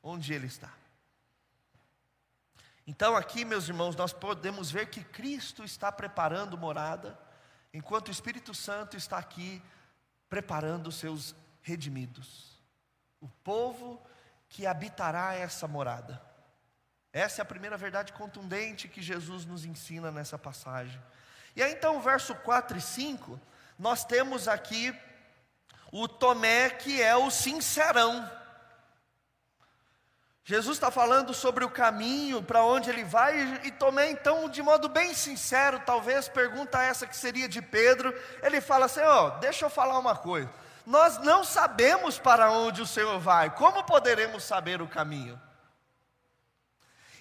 Onde 0.00 0.32
Ele 0.32 0.46
está. 0.46 0.70
Então, 2.86 3.16
aqui, 3.16 3.44
meus 3.44 3.66
irmãos, 3.66 3.96
nós 3.96 4.12
podemos 4.12 4.70
ver 4.70 4.90
que 4.90 5.02
Cristo 5.02 5.64
está 5.64 5.90
preparando 5.90 6.56
morada, 6.56 7.18
enquanto 7.74 8.06
o 8.06 8.12
Espírito 8.12 8.54
Santo 8.54 8.96
está 8.96 9.18
aqui 9.18 9.60
preparando 10.28 10.86
os 10.86 10.94
seus 10.94 11.34
redimidos 11.62 12.47
o 13.20 13.28
povo 13.44 14.00
que 14.48 14.66
habitará 14.66 15.34
essa 15.34 15.68
morada. 15.68 16.20
Essa 17.12 17.40
é 17.40 17.42
a 17.42 17.46
primeira 17.46 17.76
verdade 17.76 18.12
contundente 18.12 18.88
que 18.88 19.02
Jesus 19.02 19.44
nos 19.44 19.64
ensina 19.64 20.10
nessa 20.10 20.38
passagem. 20.38 21.00
E 21.56 21.62
aí 21.62 21.72
então 21.72 21.96
o 21.96 22.00
verso 22.00 22.34
4 22.34 22.78
e 22.78 22.80
5 22.80 23.40
nós 23.78 24.04
temos 24.04 24.48
aqui 24.48 24.94
o 25.90 26.06
Tomé 26.06 26.70
que 26.70 27.00
é 27.00 27.16
o 27.16 27.30
sincerão. 27.30 28.38
Jesus 30.48 30.78
está 30.78 30.90
falando 30.90 31.34
sobre 31.34 31.62
o 31.62 31.68
caminho 31.68 32.42
para 32.42 32.64
onde 32.64 32.88
ele 32.88 33.04
vai, 33.04 33.60
e 33.64 33.70
Tomé, 33.70 34.10
então, 34.10 34.48
de 34.48 34.62
modo 34.62 34.88
bem 34.88 35.12
sincero, 35.12 35.82
talvez, 35.84 36.26
pergunta 36.26 36.82
essa 36.82 37.06
que 37.06 37.14
seria 37.14 37.46
de 37.46 37.60
Pedro, 37.60 38.18
ele 38.42 38.58
fala 38.58 38.86
assim: 38.86 39.02
Ó, 39.02 39.26
oh, 39.26 39.30
deixa 39.40 39.66
eu 39.66 39.70
falar 39.70 39.98
uma 39.98 40.16
coisa, 40.16 40.50
nós 40.88 41.18
não 41.18 41.44
sabemos 41.44 42.18
para 42.18 42.50
onde 42.50 42.80
o 42.80 42.86
Senhor 42.86 43.20
vai, 43.20 43.50
como 43.50 43.84
poderemos 43.84 44.42
saber 44.42 44.80
o 44.80 44.88
caminho? 44.88 45.38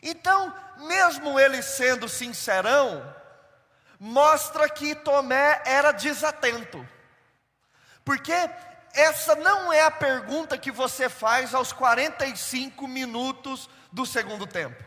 Então, 0.02 0.56
mesmo 0.78 1.38
ele 1.38 1.62
sendo 1.62 2.08
sincerão, 2.08 3.14
mostra 4.00 4.70
que 4.70 4.96
Tomé 4.96 5.62
era 5.66 5.92
desatento, 5.92 6.88
porque 8.06 8.32
essa 8.94 9.36
não 9.36 9.74
é 9.74 9.82
a 9.82 9.92
pergunta 9.92 10.58
que 10.58 10.72
você 10.72 11.10
faz 11.10 11.54
aos 11.54 11.74
45 11.74 12.88
minutos 12.88 13.70
do 13.92 14.06
segundo 14.06 14.48
tempo. 14.48 14.82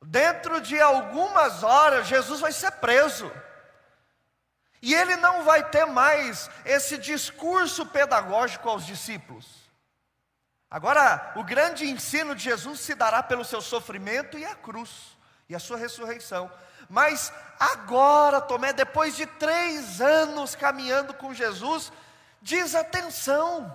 Dentro 0.00 0.58
de 0.62 0.80
algumas 0.80 1.62
horas, 1.62 2.06
Jesus 2.06 2.40
vai 2.40 2.50
ser 2.50 2.70
preso. 2.70 3.30
E 4.82 4.94
ele 4.94 5.16
não 5.16 5.44
vai 5.44 5.68
ter 5.68 5.84
mais 5.84 6.50
esse 6.64 6.96
discurso 6.96 7.84
pedagógico 7.84 8.68
aos 8.68 8.86
discípulos. 8.86 9.46
Agora, 10.70 11.32
o 11.36 11.42
grande 11.44 11.84
ensino 11.90 12.34
de 12.34 12.44
Jesus 12.44 12.80
se 12.80 12.94
dará 12.94 13.22
pelo 13.22 13.44
seu 13.44 13.60
sofrimento 13.60 14.38
e 14.38 14.44
a 14.44 14.54
cruz, 14.54 15.16
e 15.48 15.54
a 15.54 15.58
sua 15.58 15.76
ressurreição. 15.76 16.50
Mas 16.88 17.32
agora, 17.58 18.40
Tomé, 18.40 18.72
depois 18.72 19.16
de 19.16 19.26
três 19.26 20.00
anos 20.00 20.54
caminhando 20.54 21.12
com 21.12 21.34
Jesus, 21.34 21.92
diz 22.40 22.74
atenção. 22.74 23.74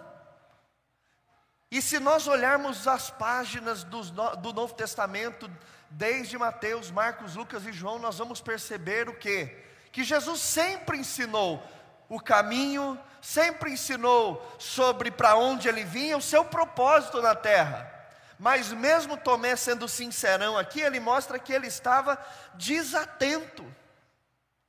E 1.70 1.82
se 1.82 2.00
nós 2.00 2.28
olharmos 2.28 2.88
as 2.88 3.10
páginas 3.10 3.84
do, 3.84 4.54
Novo 4.54 4.74
Testamento, 4.74 5.52
desde 5.90 6.38
Mateus, 6.38 6.90
Marcos, 6.90 7.36
Lucas 7.36 7.66
e 7.66 7.74
João, 7.74 8.00
nós 8.00 8.18
vamos 8.18 8.40
perceber 8.40 9.10
o 9.10 9.16
que? 9.16 9.65
Que 9.96 10.04
Jesus 10.04 10.42
sempre 10.42 10.98
ensinou 10.98 11.64
o 12.10 12.20
caminho, 12.20 13.00
sempre 13.22 13.72
ensinou 13.72 14.46
sobre 14.60 15.10
para 15.10 15.38
onde 15.38 15.70
ele 15.70 15.86
vinha, 15.86 16.18
o 16.18 16.22
seu 16.22 16.44
propósito 16.44 17.22
na 17.22 17.34
terra. 17.34 17.90
Mas 18.38 18.74
mesmo 18.74 19.16
Tomé 19.16 19.56
sendo 19.56 19.88
sincerão 19.88 20.58
aqui, 20.58 20.82
ele 20.82 21.00
mostra 21.00 21.40
que 21.40 21.54
ele 21.54 21.68
estava 21.68 22.22
desatento. 22.56 23.66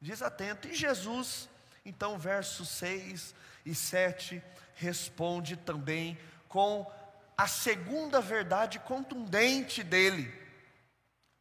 Desatento. 0.01 0.69
E 0.69 0.75
Jesus, 0.77 1.49
então, 1.85 2.17
versos 2.17 2.69
6 2.69 3.35
e 3.65 3.75
7, 3.75 4.41
responde 4.77 5.57
também 5.57 6.17
com 6.49 6.89
a 7.37 7.49
segunda 7.49 8.21
verdade 8.21 8.79
contundente 8.79 9.83
dele, 9.83 10.33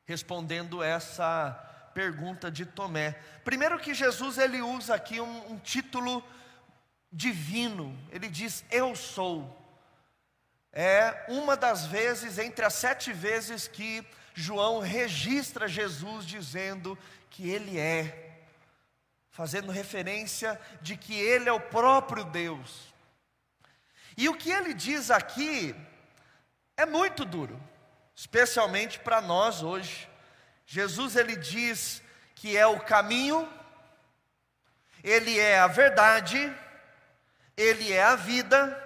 respondendo 0.05 0.81
essa 0.81 1.64
pergunta 1.95 2.51
de 2.51 2.63
Tomé. 2.63 3.13
Primeiro 3.43 3.79
que 3.79 3.95
Jesus 3.95 4.37
ele 4.37 4.61
usa 4.61 4.93
aqui 4.93 5.19
um, 5.19 5.53
um 5.53 5.57
título 5.57 6.23
divino. 7.11 7.97
Ele 8.11 8.27
diz: 8.27 8.63
Eu 8.69 8.95
sou 8.95 9.65
é 10.77 11.25
uma 11.29 11.55
das 11.55 11.85
vezes, 11.85 12.37
entre 12.37 12.65
as 12.65 12.73
sete 12.73 13.13
vezes 13.13 13.65
que 13.65 14.05
João 14.33 14.79
registra 14.79 15.69
Jesus 15.69 16.25
dizendo 16.25 16.97
que 17.29 17.49
ele 17.49 17.79
é, 17.79 18.41
fazendo 19.29 19.71
referência 19.71 20.59
de 20.81 20.97
que 20.97 21.13
ele 21.13 21.47
é 21.47 21.53
o 21.53 21.61
próprio 21.61 22.25
Deus. 22.25 22.93
E 24.17 24.27
o 24.27 24.35
que 24.35 24.51
ele 24.51 24.73
diz 24.73 25.09
aqui 25.09 25.73
é 26.75 26.85
muito 26.85 27.23
duro, 27.23 27.57
especialmente 28.13 28.99
para 28.99 29.21
nós 29.21 29.63
hoje. 29.63 30.09
Jesus 30.65 31.15
ele 31.15 31.35
diz 31.35 32.01
que 32.33 32.57
é 32.57 32.65
o 32.65 32.79
caminho, 32.79 33.47
ele 35.03 35.39
é 35.39 35.59
a 35.59 35.67
verdade, 35.67 36.53
ele 37.55 37.93
é 37.93 38.03
a 38.03 38.15
vida 38.15 38.81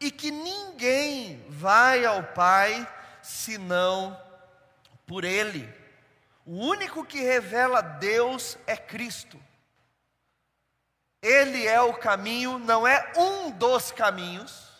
e 0.00 0.10
que 0.10 0.30
ninguém 0.30 1.44
vai 1.48 2.04
ao 2.04 2.22
Pai 2.22 2.86
senão 3.22 4.20
por 5.06 5.24
Ele. 5.24 5.72
O 6.44 6.58
único 6.58 7.04
que 7.04 7.20
revela 7.20 7.80
Deus 7.80 8.56
é 8.66 8.76
Cristo. 8.76 9.40
Ele 11.22 11.66
é 11.66 11.80
o 11.80 11.94
caminho, 11.94 12.58
não 12.58 12.86
é 12.86 13.12
um 13.16 13.50
dos 13.50 13.90
caminhos. 13.90 14.70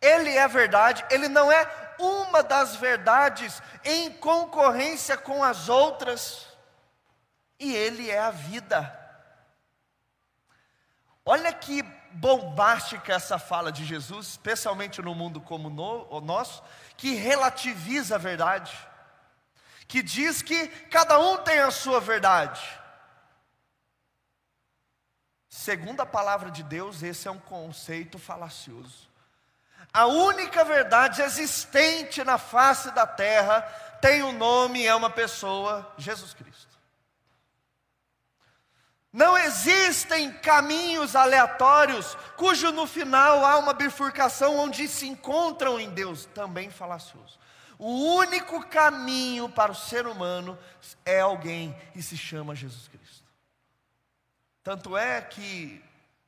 Ele 0.00 0.30
é 0.30 0.42
a 0.42 0.48
verdade, 0.48 1.04
ele 1.10 1.28
não 1.28 1.52
é 1.52 1.64
uma 2.00 2.42
das 2.42 2.76
verdades 2.76 3.62
em 3.84 4.12
concorrência 4.12 5.16
com 5.16 5.44
as 5.44 5.68
outras. 5.68 6.46
E 7.58 7.74
ele 7.74 8.10
é 8.10 8.18
a 8.18 8.30
vida. 8.30 8.98
Olha 11.24 11.52
que 11.52 11.82
bombástica 12.12 13.12
essa 13.12 13.38
fala 13.38 13.70
de 13.70 13.84
Jesus, 13.84 14.28
especialmente 14.28 15.00
no 15.00 15.14
mundo 15.14 15.40
como 15.40 15.70
no, 15.70 16.06
o 16.10 16.20
nosso, 16.20 16.62
que 16.96 17.14
relativiza 17.14 18.16
a 18.16 18.18
verdade, 18.18 18.76
que 19.86 20.02
diz 20.02 20.42
que 20.42 20.66
cada 20.88 21.18
um 21.18 21.36
tem 21.38 21.60
a 21.60 21.70
sua 21.70 22.00
verdade. 22.00 22.60
Segundo 25.48 26.00
a 26.00 26.06
palavra 26.06 26.50
de 26.50 26.62
Deus, 26.62 27.02
esse 27.02 27.28
é 27.28 27.30
um 27.30 27.38
conceito 27.38 28.18
falacioso. 28.18 29.09
A 29.92 30.06
única 30.06 30.64
verdade 30.64 31.22
existente 31.22 32.22
na 32.22 32.38
face 32.38 32.90
da 32.92 33.06
terra 33.06 33.62
tem 34.00 34.22
um 34.22 34.32
nome 34.32 34.82
e 34.82 34.86
é 34.86 34.94
uma 34.94 35.10
pessoa, 35.10 35.92
Jesus 35.98 36.32
Cristo. 36.32 36.70
Não 39.12 39.36
existem 39.36 40.32
caminhos 40.34 41.16
aleatórios, 41.16 42.16
cujo 42.36 42.70
no 42.70 42.86
final 42.86 43.44
há 43.44 43.58
uma 43.58 43.72
bifurcação 43.72 44.56
onde 44.56 44.86
se 44.86 45.08
encontram 45.08 45.80
em 45.80 45.90
Deus, 45.90 46.26
também 46.26 46.70
falacioso. 46.70 47.38
O 47.76 48.14
único 48.14 48.64
caminho 48.66 49.48
para 49.48 49.72
o 49.72 49.74
ser 49.74 50.06
humano 50.06 50.56
é 51.04 51.20
alguém 51.20 51.76
e 51.94 52.02
se 52.02 52.16
chama 52.16 52.54
Jesus 52.54 52.86
Cristo. 52.86 53.24
Tanto 54.62 54.96
é 54.96 55.20
que, 55.22 55.82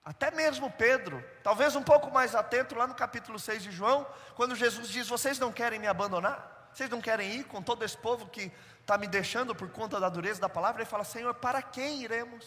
até 0.04 0.30
mesmo 0.32 0.70
Pedro, 0.70 1.24
talvez 1.44 1.76
um 1.76 1.82
pouco 1.82 2.10
mais 2.10 2.34
atento, 2.34 2.74
lá 2.74 2.86
no 2.86 2.94
capítulo 2.94 3.38
6 3.38 3.62
de 3.62 3.70
João, 3.70 4.06
quando 4.34 4.56
Jesus 4.56 4.88
diz: 4.88 5.08
Vocês 5.08 5.38
não 5.38 5.52
querem 5.52 5.78
me 5.78 5.86
abandonar? 5.86 6.70
Vocês 6.72 6.90
não 6.90 7.00
querem 7.00 7.30
ir 7.36 7.44
com 7.44 7.62
todo 7.62 7.84
esse 7.84 7.96
povo 7.96 8.26
que 8.26 8.50
está 8.80 8.98
me 8.98 9.06
deixando 9.06 9.54
por 9.54 9.70
conta 9.70 10.00
da 10.00 10.08
dureza 10.08 10.40
da 10.40 10.48
palavra? 10.48 10.82
Ele 10.82 10.90
fala: 10.90 11.04
Senhor, 11.04 11.32
para 11.34 11.62
quem 11.62 12.02
iremos? 12.02 12.46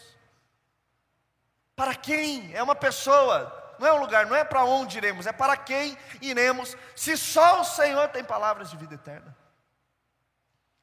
Para 1.76 1.96
quem? 1.96 2.54
É 2.54 2.62
uma 2.62 2.76
pessoa, 2.76 3.76
não 3.80 3.88
é 3.88 3.94
um 3.94 4.00
lugar, 4.00 4.26
não 4.26 4.36
é 4.36 4.44
para 4.44 4.66
onde 4.66 4.98
iremos, 4.98 5.26
é 5.26 5.32
para 5.32 5.56
quem 5.56 5.98
iremos, 6.22 6.76
se 6.96 7.16
só 7.16 7.62
o 7.62 7.66
Senhor 7.66 8.10
tem 8.10 8.24
palavras 8.24 8.70
de 8.70 8.76
vida 8.76 8.96
eterna. 8.96 9.36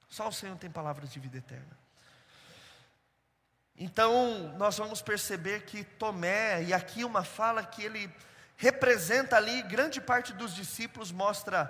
Só 0.08 0.28
o 0.28 0.32
Senhor 0.32 0.56
tem 0.56 0.70
palavras 0.70 1.10
de 1.10 1.20
vida 1.20 1.38
eterna. 1.38 1.81
Então, 3.84 4.54
nós 4.58 4.78
vamos 4.78 5.02
perceber 5.02 5.64
que 5.64 5.82
Tomé, 5.82 6.62
e 6.62 6.72
aqui 6.72 7.02
uma 7.02 7.24
fala 7.24 7.64
que 7.64 7.82
ele 7.82 8.08
representa 8.56 9.36
ali, 9.36 9.60
grande 9.62 10.00
parte 10.00 10.32
dos 10.32 10.54
discípulos 10.54 11.10
mostra 11.10 11.64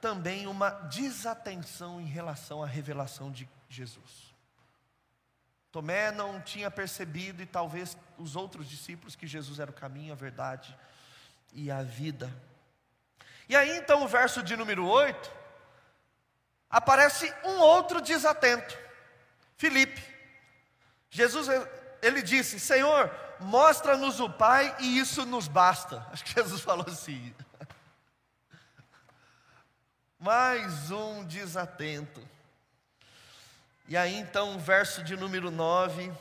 também 0.00 0.46
uma 0.46 0.70
desatenção 0.70 2.00
em 2.00 2.04
relação 2.04 2.62
à 2.62 2.66
revelação 2.66 3.32
de 3.32 3.48
Jesus. 3.68 4.32
Tomé 5.72 6.12
não 6.12 6.40
tinha 6.40 6.70
percebido, 6.70 7.42
e 7.42 7.46
talvez 7.46 7.98
os 8.16 8.36
outros 8.36 8.68
discípulos, 8.68 9.16
que 9.16 9.26
Jesus 9.26 9.58
era 9.58 9.72
o 9.72 9.74
caminho, 9.74 10.12
a 10.12 10.16
verdade 10.16 10.72
e 11.52 11.68
a 11.68 11.82
vida. 11.82 12.32
E 13.48 13.56
aí 13.56 13.76
então 13.76 14.04
o 14.04 14.08
verso 14.08 14.40
de 14.40 14.54
número 14.54 14.86
8, 14.86 15.32
aparece 16.70 17.34
um 17.42 17.58
outro 17.58 18.00
desatento, 18.00 18.78
Filipe. 19.56 20.15
Jesus, 21.16 21.48
ele 22.02 22.20
disse: 22.20 22.60
Senhor, 22.60 23.10
mostra-nos 23.40 24.20
o 24.20 24.28
Pai 24.28 24.76
e 24.80 24.98
isso 24.98 25.24
nos 25.24 25.48
basta. 25.48 26.06
Acho 26.12 26.22
que 26.22 26.34
Jesus 26.34 26.60
falou 26.60 26.84
assim. 26.86 27.34
Mais 30.20 30.90
um 30.90 31.24
desatento. 31.24 32.20
E 33.88 33.96
aí 33.96 34.14
então, 34.14 34.58
verso 34.58 35.02
de 35.02 35.16
número 35.16 35.50
9, 35.50 36.12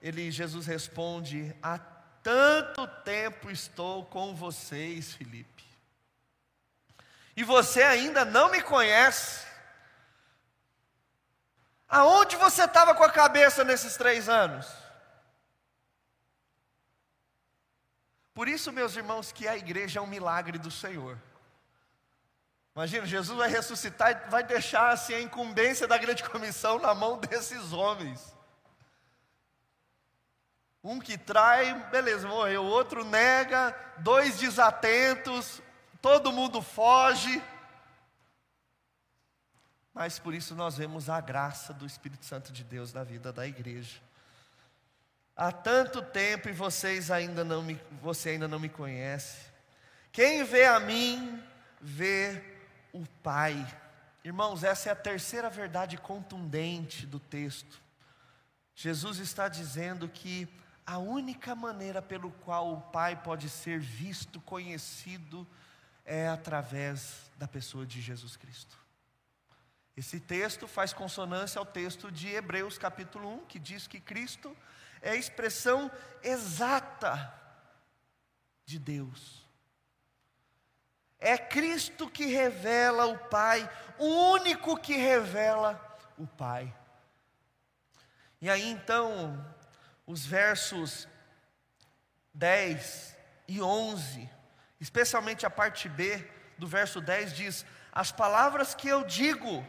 ele, 0.00 0.30
Jesus 0.30 0.64
responde: 0.64 1.52
Há 1.60 1.80
tanto 2.22 2.86
tempo 2.86 3.50
estou 3.50 4.04
com 4.04 4.32
vocês, 4.32 5.12
Felipe, 5.12 5.64
e 7.36 7.42
você 7.42 7.82
ainda 7.82 8.24
não 8.24 8.48
me 8.48 8.62
conhece. 8.62 9.44
Aonde 11.88 12.36
você 12.36 12.64
estava 12.64 12.94
com 12.94 13.04
a 13.04 13.10
cabeça 13.10 13.62
nesses 13.62 13.96
três 13.96 14.28
anos? 14.28 14.66
Por 18.34 18.48
isso, 18.48 18.72
meus 18.72 18.94
irmãos, 18.96 19.32
que 19.32 19.48
a 19.48 19.56
igreja 19.56 19.98
é 19.98 20.02
um 20.02 20.06
milagre 20.06 20.58
do 20.58 20.70
Senhor. 20.70 21.18
Imagina, 22.74 23.06
Jesus 23.06 23.38
vai 23.38 23.48
ressuscitar 23.48 24.10
e 24.10 24.30
vai 24.30 24.42
deixar 24.42 24.90
assim, 24.90 25.14
a 25.14 25.20
incumbência 25.20 25.88
da 25.88 25.96
grande 25.96 26.22
comissão 26.22 26.78
na 26.78 26.94
mão 26.94 27.16
desses 27.18 27.72
homens. 27.72 28.36
Um 30.84 30.98
que 30.98 31.16
trai, 31.16 31.72
beleza, 31.90 32.28
morreu. 32.28 32.62
O 32.62 32.68
outro 32.68 33.04
nega, 33.04 33.74
dois 33.98 34.38
desatentos, 34.38 35.62
todo 36.02 36.30
mundo 36.30 36.60
foge. 36.60 37.42
Mas 39.96 40.18
por 40.18 40.34
isso 40.34 40.54
nós 40.54 40.76
vemos 40.76 41.08
a 41.08 41.18
graça 41.22 41.72
do 41.72 41.86
Espírito 41.86 42.26
Santo 42.26 42.52
de 42.52 42.62
Deus 42.62 42.92
na 42.92 43.02
vida 43.02 43.32
da 43.32 43.46
igreja. 43.46 43.98
Há 45.34 45.50
tanto 45.50 46.02
tempo 46.02 46.50
e 46.50 46.52
vocês 46.52 47.10
ainda 47.10 47.42
não 47.42 47.62
me, 47.62 47.80
você 48.02 48.28
ainda 48.28 48.46
não 48.46 48.58
me 48.58 48.68
conhece. 48.68 49.46
Quem 50.12 50.44
vê 50.44 50.66
a 50.66 50.78
mim, 50.78 51.42
vê 51.80 52.44
o 52.92 53.06
Pai. 53.22 53.66
Irmãos, 54.22 54.62
essa 54.64 54.90
é 54.90 54.92
a 54.92 54.96
terceira 54.96 55.48
verdade 55.48 55.96
contundente 55.96 57.06
do 57.06 57.18
texto. 57.18 57.80
Jesus 58.74 59.16
está 59.16 59.48
dizendo 59.48 60.10
que 60.10 60.46
a 60.84 60.98
única 60.98 61.54
maneira 61.54 62.02
pelo 62.02 62.30
qual 62.30 62.70
o 62.70 62.82
Pai 62.82 63.16
pode 63.16 63.48
ser 63.48 63.80
visto, 63.80 64.42
conhecido, 64.42 65.46
é 66.04 66.28
através 66.28 67.30
da 67.38 67.48
pessoa 67.48 67.86
de 67.86 68.02
Jesus 68.02 68.36
Cristo. 68.36 68.84
Esse 69.96 70.20
texto 70.20 70.68
faz 70.68 70.92
consonância 70.92 71.58
ao 71.58 71.64
texto 71.64 72.12
de 72.12 72.28
Hebreus 72.28 72.76
capítulo 72.76 73.32
1, 73.42 73.46
que 73.46 73.58
diz 73.58 73.86
que 73.86 73.98
Cristo 73.98 74.54
é 75.00 75.12
a 75.12 75.16
expressão 75.16 75.90
exata 76.22 77.32
de 78.66 78.78
Deus. 78.78 79.46
É 81.18 81.38
Cristo 81.38 82.10
que 82.10 82.26
revela 82.26 83.06
o 83.06 83.16
Pai, 83.16 83.68
o 83.98 84.04
único 84.32 84.76
que 84.76 84.94
revela 84.96 85.80
o 86.18 86.26
Pai. 86.26 86.74
E 88.38 88.50
aí 88.50 88.68
então, 88.68 89.42
os 90.06 90.26
versos 90.26 91.08
10 92.34 93.16
e 93.48 93.62
11, 93.62 94.28
especialmente 94.78 95.46
a 95.46 95.50
parte 95.50 95.88
B 95.88 96.18
do 96.58 96.66
verso 96.66 97.00
10 97.00 97.32
diz: 97.34 97.64
As 97.90 98.12
palavras 98.12 98.74
que 98.74 98.88
eu 98.88 99.02
digo 99.02 99.66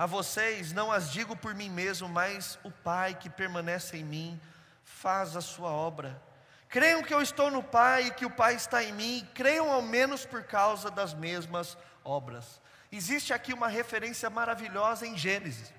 a 0.00 0.06
vocês 0.06 0.72
não 0.72 0.90
as 0.90 1.12
digo 1.12 1.36
por 1.36 1.54
mim 1.54 1.68
mesmo, 1.68 2.08
mas 2.08 2.58
o 2.64 2.70
Pai 2.70 3.12
que 3.14 3.28
permanece 3.28 3.98
em 3.98 4.02
mim 4.02 4.40
faz 4.82 5.36
a 5.36 5.42
sua 5.42 5.68
obra. 5.68 6.18
Creiam 6.70 7.02
que 7.02 7.12
eu 7.12 7.20
estou 7.20 7.50
no 7.50 7.62
Pai 7.62 8.06
e 8.06 8.10
que 8.10 8.24
o 8.24 8.30
Pai 8.30 8.54
está 8.54 8.82
em 8.82 8.94
mim, 8.94 9.28
creiam 9.34 9.70
ao 9.70 9.82
menos 9.82 10.24
por 10.24 10.42
causa 10.44 10.90
das 10.90 11.12
mesmas 11.12 11.76
obras. 12.02 12.62
Existe 12.90 13.34
aqui 13.34 13.52
uma 13.52 13.68
referência 13.68 14.30
maravilhosa 14.30 15.06
em 15.06 15.18
Gênesis. 15.18 15.70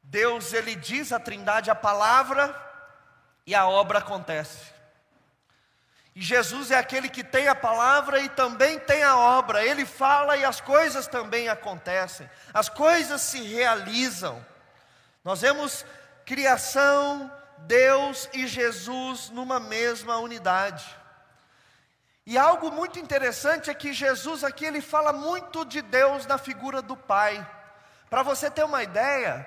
Deus 0.00 0.52
ele 0.52 0.76
diz 0.76 1.10
à 1.10 1.18
Trindade 1.18 1.68
a 1.68 1.74
palavra 1.74 2.54
e 3.44 3.56
a 3.56 3.66
obra 3.66 3.98
acontece. 3.98 4.73
E 6.14 6.22
Jesus 6.22 6.70
é 6.70 6.76
aquele 6.76 7.08
que 7.08 7.24
tem 7.24 7.48
a 7.48 7.54
palavra 7.54 8.20
e 8.20 8.28
também 8.28 8.78
tem 8.78 9.02
a 9.02 9.16
obra. 9.16 9.64
Ele 9.64 9.84
fala 9.84 10.36
e 10.36 10.44
as 10.44 10.60
coisas 10.60 11.08
também 11.08 11.48
acontecem. 11.48 12.30
As 12.52 12.68
coisas 12.68 13.20
se 13.20 13.42
realizam. 13.42 14.44
Nós 15.24 15.40
vemos 15.40 15.84
criação, 16.24 17.30
Deus 17.58 18.28
e 18.32 18.46
Jesus 18.46 19.28
numa 19.30 19.58
mesma 19.58 20.18
unidade. 20.18 20.84
E 22.26 22.38
algo 22.38 22.70
muito 22.70 22.98
interessante 22.98 23.68
é 23.68 23.74
que 23.74 23.92
Jesus 23.92 24.44
aqui 24.44 24.64
ele 24.64 24.80
fala 24.80 25.12
muito 25.12 25.64
de 25.64 25.82
Deus 25.82 26.26
na 26.26 26.38
figura 26.38 26.80
do 26.80 26.96
Pai. 26.96 27.46
Para 28.08 28.22
você 28.22 28.50
ter 28.50 28.64
uma 28.64 28.82
ideia, 28.82 29.46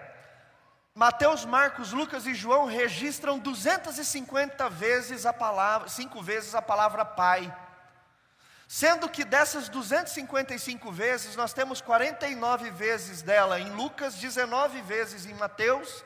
Mateus, 0.97 1.45
Marcos, 1.45 1.91
Lucas 1.91 2.25
e 2.25 2.33
João 2.33 2.65
registram 2.65 3.37
250 3.37 4.67
vezes 4.67 5.27
a 5.27 5.31
palavra, 5.31 5.87
cinco 5.89 6.23
vezes 6.23 6.55
a 6.55 6.61
palavra 6.61 7.05
Pai. 7.05 7.55
Sendo 8.67 9.07
que 9.07 9.23
dessas 9.23 9.69
255 9.69 10.91
vezes, 10.91 11.35
nós 11.35 11.53
temos 11.53 11.81
49 11.81 12.71
vezes 12.71 13.21
dela 13.21 13.59
em 13.59 13.69
Lucas, 13.73 14.15
19 14.15 14.81
vezes 14.81 15.27
em 15.27 15.35
Mateus, 15.35 16.03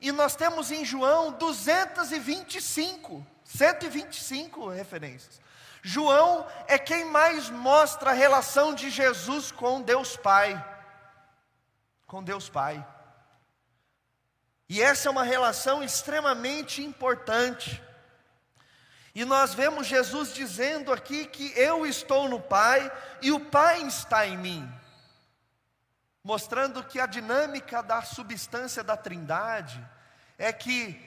e 0.00 0.10
nós 0.10 0.34
temos 0.34 0.70
em 0.72 0.86
João 0.86 1.32
225, 1.32 3.26
125 3.44 4.70
referências. 4.70 5.38
João 5.82 6.46
é 6.66 6.78
quem 6.78 7.04
mais 7.04 7.50
mostra 7.50 8.12
a 8.12 8.14
relação 8.14 8.74
de 8.74 8.88
Jesus 8.88 9.52
com 9.52 9.82
Deus 9.82 10.16
Pai. 10.16 10.64
Com 12.06 12.24
Deus 12.24 12.48
Pai. 12.48 12.93
E 14.68 14.82
essa 14.82 15.08
é 15.08 15.10
uma 15.10 15.24
relação 15.24 15.82
extremamente 15.82 16.82
importante. 16.82 17.82
E 19.14 19.24
nós 19.24 19.54
vemos 19.54 19.86
Jesus 19.86 20.34
dizendo 20.34 20.92
aqui 20.92 21.26
que 21.26 21.52
eu 21.56 21.86
estou 21.86 22.28
no 22.28 22.40
Pai 22.40 22.90
e 23.22 23.30
o 23.30 23.38
Pai 23.38 23.82
está 23.82 24.26
em 24.26 24.36
mim. 24.36 24.72
Mostrando 26.22 26.82
que 26.82 26.98
a 26.98 27.06
dinâmica 27.06 27.82
da 27.82 28.02
substância 28.02 28.82
da 28.82 28.96
Trindade 28.96 29.84
é 30.38 30.52
que 30.52 30.98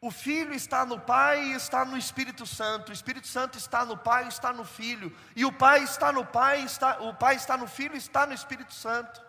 o 0.00 0.10
Filho 0.10 0.52
está 0.54 0.84
no 0.84 1.00
Pai 1.00 1.42
e 1.42 1.52
está 1.54 1.84
no 1.84 1.96
Espírito 1.96 2.46
Santo, 2.46 2.90
o 2.90 2.92
Espírito 2.92 3.26
Santo 3.26 3.56
está 3.58 3.84
no 3.84 3.96
Pai 3.96 4.26
e 4.26 4.28
está 4.28 4.52
no 4.52 4.64
Filho, 4.64 5.16
e 5.34 5.44
o 5.44 5.52
Pai 5.52 5.82
está 5.82 6.12
no 6.12 6.24
Pai, 6.24 6.60
está, 6.60 6.98
o 7.00 7.14
Pai 7.14 7.34
está 7.34 7.56
no 7.56 7.66
Filho 7.66 7.94
e 7.94 7.98
está 7.98 8.26
no 8.26 8.34
Espírito 8.34 8.74
Santo. 8.74 9.24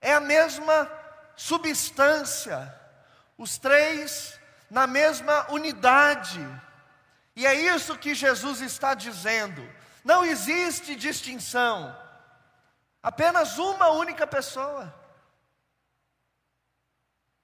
É 0.00 0.14
a 0.14 0.20
mesma 0.20 0.90
substância, 1.36 2.74
os 3.36 3.58
três 3.58 4.40
na 4.70 4.86
mesma 4.86 5.50
unidade. 5.52 6.40
E 7.34 7.46
é 7.46 7.54
isso 7.54 7.98
que 7.98 8.14
Jesus 8.14 8.60
está 8.60 8.94
dizendo. 8.94 9.62
Não 10.02 10.24
existe 10.24 10.96
distinção. 10.96 11.96
Apenas 13.02 13.58
uma 13.58 13.90
única 13.90 14.26
pessoa. 14.26 14.92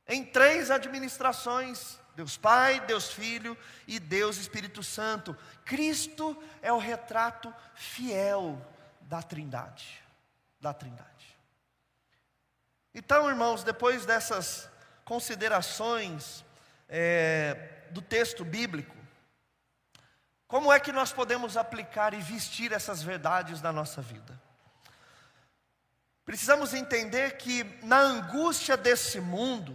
Em 0.09 0.25
três 0.25 0.71
administrações: 0.71 1.99
Deus 2.17 2.37
Pai, 2.37 2.81
Deus 2.81 3.11
Filho 3.11 3.57
e 3.87 4.01
Deus 4.01 4.39
Espírito 4.39 4.83
Santo. 4.83 5.37
Cristo 5.65 6.37
é 6.61 6.73
o 6.73 6.79
retrato 6.79 7.55
fiel 7.75 8.61
da 9.03 9.23
Trindade. 9.23 10.03
Da 10.61 10.73
Trindade. 10.73 11.12
Então, 12.95 13.29
irmãos, 13.29 13.65
depois 13.65 14.05
dessas 14.05 14.69
considerações 15.05 16.45
é, 16.89 17.85
do 17.91 18.03
texto 18.03 18.45
bíblico, 18.45 18.95
como 20.47 20.71
é 20.71 20.79
que 20.79 20.93
nós 20.93 21.13
podemos 21.13 21.57
aplicar 21.57 22.13
e 22.13 22.21
vestir 22.21 22.73
essas 22.73 23.03
verdades 23.03 23.63
na 23.63 23.73
nossa 23.73 24.03
vida? 24.03 24.39
Precisamos 26.27 26.75
entender 26.75 27.39
que 27.39 27.65
na 27.83 27.99
angústia 27.99 28.77
desse 28.77 29.19
mundo, 29.19 29.75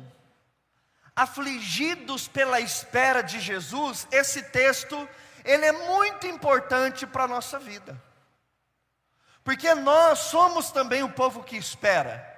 afligidos 1.15 2.27
pela 2.27 2.59
espera 2.59 3.23
de 3.23 3.39
Jesus, 3.39 4.07
esse 4.11 4.43
texto 4.43 5.09
ele 5.43 5.65
é 5.65 5.71
muito 5.71 6.27
importante 6.27 7.07
para 7.07 7.23
a 7.23 7.27
nossa 7.27 7.57
vida. 7.57 7.99
Porque 9.43 9.73
nós 9.73 10.19
somos 10.19 10.71
também 10.71 11.01
o 11.01 11.11
povo 11.11 11.43
que 11.43 11.57
espera. 11.57 12.36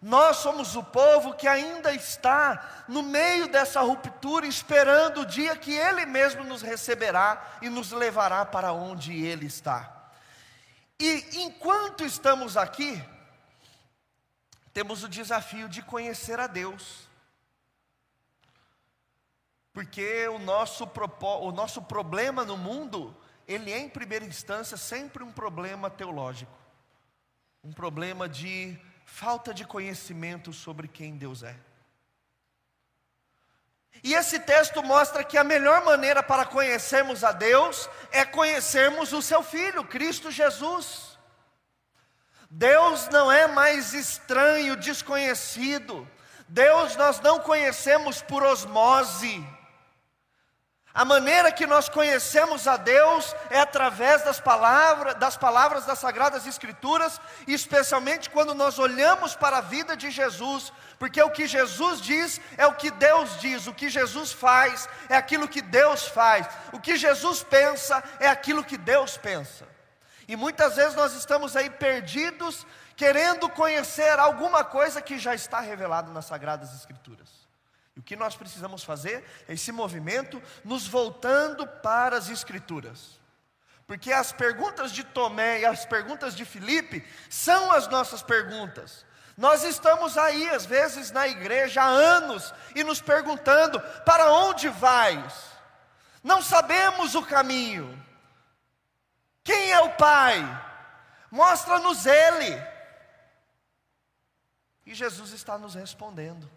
Nós 0.00 0.38
somos 0.38 0.76
o 0.76 0.82
povo 0.82 1.34
que 1.34 1.48
ainda 1.48 1.92
está 1.92 2.84
no 2.86 3.02
meio 3.02 3.48
dessa 3.48 3.80
ruptura, 3.80 4.46
esperando 4.46 5.22
o 5.22 5.26
dia 5.26 5.56
que 5.56 5.72
Ele 5.72 6.04
mesmo 6.04 6.44
nos 6.44 6.62
receberá 6.62 7.58
e 7.62 7.68
nos 7.68 7.92
levará 7.92 8.44
para 8.44 8.72
onde 8.72 9.24
Ele 9.24 9.46
está. 9.46 10.10
E 10.98 11.40
enquanto 11.42 12.04
estamos 12.04 12.56
aqui, 12.56 13.02
temos 14.72 15.02
o 15.02 15.08
desafio 15.08 15.68
de 15.68 15.82
conhecer 15.82 16.38
a 16.38 16.46
Deus. 16.46 17.08
Porque 19.72 20.28
o 20.28 20.38
nosso, 20.38 20.90
o 21.20 21.52
nosso 21.52 21.82
problema 21.82 22.44
no 22.44 22.56
mundo, 22.56 23.14
ele 23.46 23.72
é 23.72 23.78
em 23.78 23.88
primeira 23.88 24.24
instância 24.24 24.76
sempre 24.76 25.22
um 25.22 25.32
problema 25.32 25.90
teológico, 25.90 26.56
um 27.62 27.72
problema 27.72 28.28
de 28.28 28.78
falta 29.06 29.54
de 29.54 29.64
conhecimento 29.64 30.52
sobre 30.52 30.88
quem 30.88 31.16
Deus 31.16 31.42
é. 31.42 31.56
E 34.02 34.12
esse 34.12 34.38
texto 34.40 34.82
mostra 34.82 35.24
que 35.24 35.38
a 35.38 35.44
melhor 35.44 35.82
maneira 35.84 36.22
para 36.22 36.44
conhecermos 36.44 37.24
a 37.24 37.32
Deus 37.32 37.88
é 38.10 38.26
conhecermos 38.26 39.12
o 39.12 39.22
seu 39.22 39.42
Filho, 39.42 39.84
Cristo 39.84 40.30
Jesus. 40.30 41.18
Deus 42.50 43.08
não 43.08 43.32
é 43.32 43.46
mais 43.46 43.94
estranho, 43.94 44.76
desconhecido. 44.76 46.06
Deus 46.48 46.94
nós 46.96 47.20
não 47.20 47.40
conhecemos 47.40 48.20
por 48.20 48.42
osmose. 48.42 49.44
A 50.96 51.04
maneira 51.04 51.52
que 51.52 51.66
nós 51.66 51.90
conhecemos 51.90 52.66
a 52.66 52.78
Deus 52.78 53.36
é 53.50 53.60
através 53.60 54.22
das 54.22 54.40
palavras, 54.40 55.14
das 55.16 55.36
palavras 55.36 55.84
das 55.84 55.98
Sagradas 55.98 56.46
Escrituras, 56.46 57.20
especialmente 57.46 58.30
quando 58.30 58.54
nós 58.54 58.78
olhamos 58.78 59.36
para 59.36 59.58
a 59.58 59.60
vida 59.60 59.94
de 59.94 60.10
Jesus, 60.10 60.72
porque 60.98 61.20
o 61.20 61.30
que 61.30 61.46
Jesus 61.46 62.00
diz 62.00 62.40
é 62.56 62.66
o 62.66 62.72
que 62.72 62.90
Deus 62.90 63.38
diz, 63.38 63.66
o 63.66 63.74
que 63.74 63.90
Jesus 63.90 64.32
faz 64.32 64.88
é 65.10 65.16
aquilo 65.16 65.46
que 65.46 65.60
Deus 65.60 66.08
faz, 66.08 66.48
o 66.72 66.80
que 66.80 66.96
Jesus 66.96 67.42
pensa 67.42 68.02
é 68.18 68.28
aquilo 68.28 68.64
que 68.64 68.78
Deus 68.78 69.18
pensa. 69.18 69.68
E 70.26 70.34
muitas 70.34 70.76
vezes 70.76 70.94
nós 70.94 71.12
estamos 71.12 71.54
aí 71.56 71.68
perdidos, 71.68 72.66
querendo 72.96 73.50
conhecer 73.50 74.18
alguma 74.18 74.64
coisa 74.64 75.02
que 75.02 75.18
já 75.18 75.34
está 75.34 75.60
revelado 75.60 76.10
nas 76.10 76.24
Sagradas 76.24 76.74
Escrituras. 76.74 77.25
E 77.96 78.00
o 78.00 78.02
que 78.02 78.14
nós 78.14 78.36
precisamos 78.36 78.84
fazer 78.84 79.24
é 79.48 79.54
esse 79.54 79.72
movimento, 79.72 80.42
nos 80.62 80.86
voltando 80.86 81.66
para 81.66 82.18
as 82.18 82.28
Escrituras. 82.28 83.18
Porque 83.86 84.12
as 84.12 84.32
perguntas 84.32 84.92
de 84.92 85.02
Tomé 85.02 85.60
e 85.60 85.64
as 85.64 85.86
perguntas 85.86 86.34
de 86.34 86.44
Filipe 86.44 87.06
são 87.30 87.72
as 87.72 87.88
nossas 87.88 88.22
perguntas. 88.22 89.06
Nós 89.36 89.62
estamos 89.62 90.18
aí, 90.18 90.48
às 90.50 90.66
vezes, 90.66 91.10
na 91.10 91.26
igreja 91.26 91.82
há 91.82 91.86
anos 91.86 92.52
e 92.74 92.84
nos 92.84 93.00
perguntando: 93.00 93.80
para 94.04 94.30
onde 94.32 94.68
vais? 94.68 95.32
Não 96.22 96.42
sabemos 96.42 97.14
o 97.14 97.24
caminho. 97.24 98.02
Quem 99.44 99.72
é 99.72 99.80
o 99.80 99.94
Pai? 99.94 100.42
Mostra-nos 101.30 102.04
Ele. 102.04 102.60
E 104.84 104.94
Jesus 104.94 105.32
está 105.32 105.56
nos 105.56 105.74
respondendo 105.74 106.50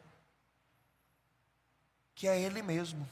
que 2.20 2.28
é 2.28 2.38
Ele 2.38 2.62
mesmo. 2.62 3.10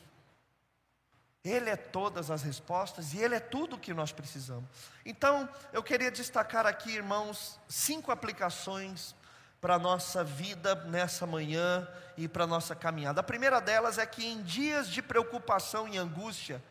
Ele 1.42 1.70
é 1.70 1.78
todas 1.78 2.30
as 2.30 2.44
respostas 2.44 3.14
e 3.14 3.20
Ele 3.20 3.36
é 3.36 3.40
tudo 3.40 3.78
o 3.78 3.80
que 3.80 3.94
nós 3.94 4.12
precisamos. 4.12 4.70
Então, 5.06 5.48
eu 5.72 5.82
queria 5.82 6.12
destacar 6.12 6.66
aqui, 6.66 6.92
irmãos, 6.92 7.58
cinco 7.70 8.12
aplicações 8.12 9.16
para 9.62 9.76
a 9.76 9.80
nossa 9.80 10.26
vida 10.26 10.76
nessa 10.76 11.26
manhã 11.26 11.88
e 12.18 12.28
para 12.28 12.44
a 12.44 12.48
nossa 12.48 12.76
caminhada. 12.76 13.22
A 13.22 13.24
primeira 13.24 13.62
delas 13.62 13.98
é 13.98 14.06
que 14.06 14.28
em 14.28 14.42
dias 14.42 14.90
de 14.90 15.02
preocupação 15.02 15.88
e 15.88 15.98
angústia, 15.98 16.62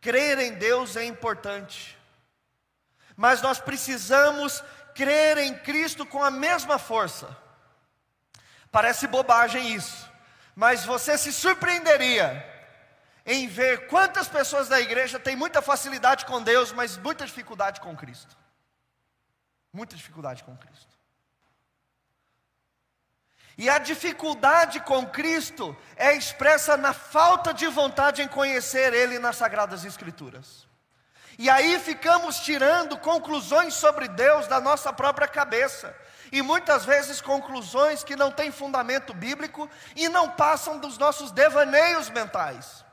crer 0.00 0.40
em 0.40 0.54
Deus 0.54 0.96
é 0.96 1.04
importante, 1.04 1.96
mas 3.16 3.40
nós 3.40 3.60
precisamos 3.60 4.60
crer 4.92 5.38
em 5.38 5.56
Cristo 5.56 6.04
com 6.04 6.20
a 6.20 6.32
mesma 6.32 6.80
força. 6.80 7.36
Parece 8.72 9.06
bobagem 9.06 9.72
isso, 9.72 10.15
mas 10.56 10.86
você 10.86 11.18
se 11.18 11.30
surpreenderia 11.30 12.44
em 13.26 13.46
ver 13.46 13.88
quantas 13.88 14.26
pessoas 14.26 14.68
da 14.68 14.80
igreja 14.80 15.20
têm 15.20 15.36
muita 15.36 15.60
facilidade 15.60 16.24
com 16.24 16.42
Deus, 16.42 16.72
mas 16.72 16.96
muita 16.96 17.26
dificuldade 17.26 17.78
com 17.78 17.94
Cristo. 17.94 18.34
Muita 19.70 19.94
dificuldade 19.94 20.42
com 20.42 20.56
Cristo. 20.56 20.96
E 23.58 23.68
a 23.68 23.78
dificuldade 23.78 24.80
com 24.80 25.06
Cristo 25.06 25.76
é 25.94 26.14
expressa 26.14 26.74
na 26.76 26.94
falta 26.94 27.52
de 27.52 27.66
vontade 27.66 28.22
em 28.22 28.28
conhecer 28.28 28.94
Ele 28.94 29.18
nas 29.18 29.36
Sagradas 29.36 29.84
Escrituras. 29.84 30.66
E 31.38 31.50
aí 31.50 31.78
ficamos 31.78 32.40
tirando 32.40 32.96
conclusões 32.98 33.74
sobre 33.74 34.08
Deus 34.08 34.46
da 34.46 34.58
nossa 34.58 34.90
própria 34.90 35.28
cabeça 35.28 35.94
e 36.32 36.42
muitas 36.42 36.84
vezes 36.84 37.20
conclusões 37.20 38.02
que 38.02 38.16
não 38.16 38.30
têm 38.30 38.50
fundamento 38.50 39.14
bíblico 39.14 39.68
e 39.94 40.08
não 40.08 40.30
passam 40.30 40.78
dos 40.78 40.98
nossos 40.98 41.30
devaneios 41.30 42.10
mentais. 42.10 42.84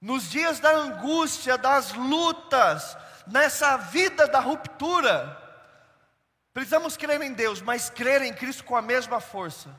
Nos 0.00 0.30
dias 0.30 0.60
da 0.60 0.70
angústia, 0.70 1.56
das 1.56 1.92
lutas, 1.92 2.96
nessa 3.26 3.78
vida 3.78 4.26
da 4.26 4.38
ruptura, 4.38 5.40
precisamos 6.52 6.96
crer 6.96 7.22
em 7.22 7.32
Deus, 7.32 7.62
mas 7.62 7.88
crer 7.88 8.20
em 8.22 8.34
Cristo 8.34 8.64
com 8.64 8.76
a 8.76 8.82
mesma 8.82 9.20
força. 9.20 9.74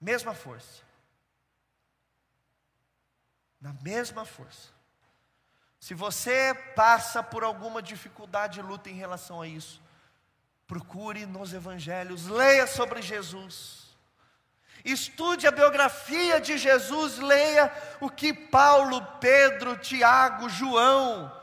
Mesma 0.00 0.34
força. 0.34 0.82
Na 3.60 3.72
mesma 3.74 4.24
força. 4.24 4.79
Se 5.80 5.94
você 5.94 6.54
passa 6.76 7.22
por 7.22 7.42
alguma 7.42 7.80
dificuldade 7.80 8.60
e 8.60 8.62
luta 8.62 8.90
em 8.90 8.94
relação 8.94 9.40
a 9.40 9.48
isso, 9.48 9.82
procure 10.66 11.24
nos 11.24 11.54
evangelhos, 11.54 12.26
leia 12.26 12.66
sobre 12.66 13.00
Jesus. 13.00 13.96
Estude 14.84 15.46
a 15.46 15.50
biografia 15.50 16.38
de 16.38 16.58
Jesus, 16.58 17.18
leia 17.18 17.72
o 17.98 18.10
que 18.10 18.32
Paulo, 18.32 19.04
Pedro, 19.18 19.76
Tiago, 19.78 20.50
João 20.50 21.34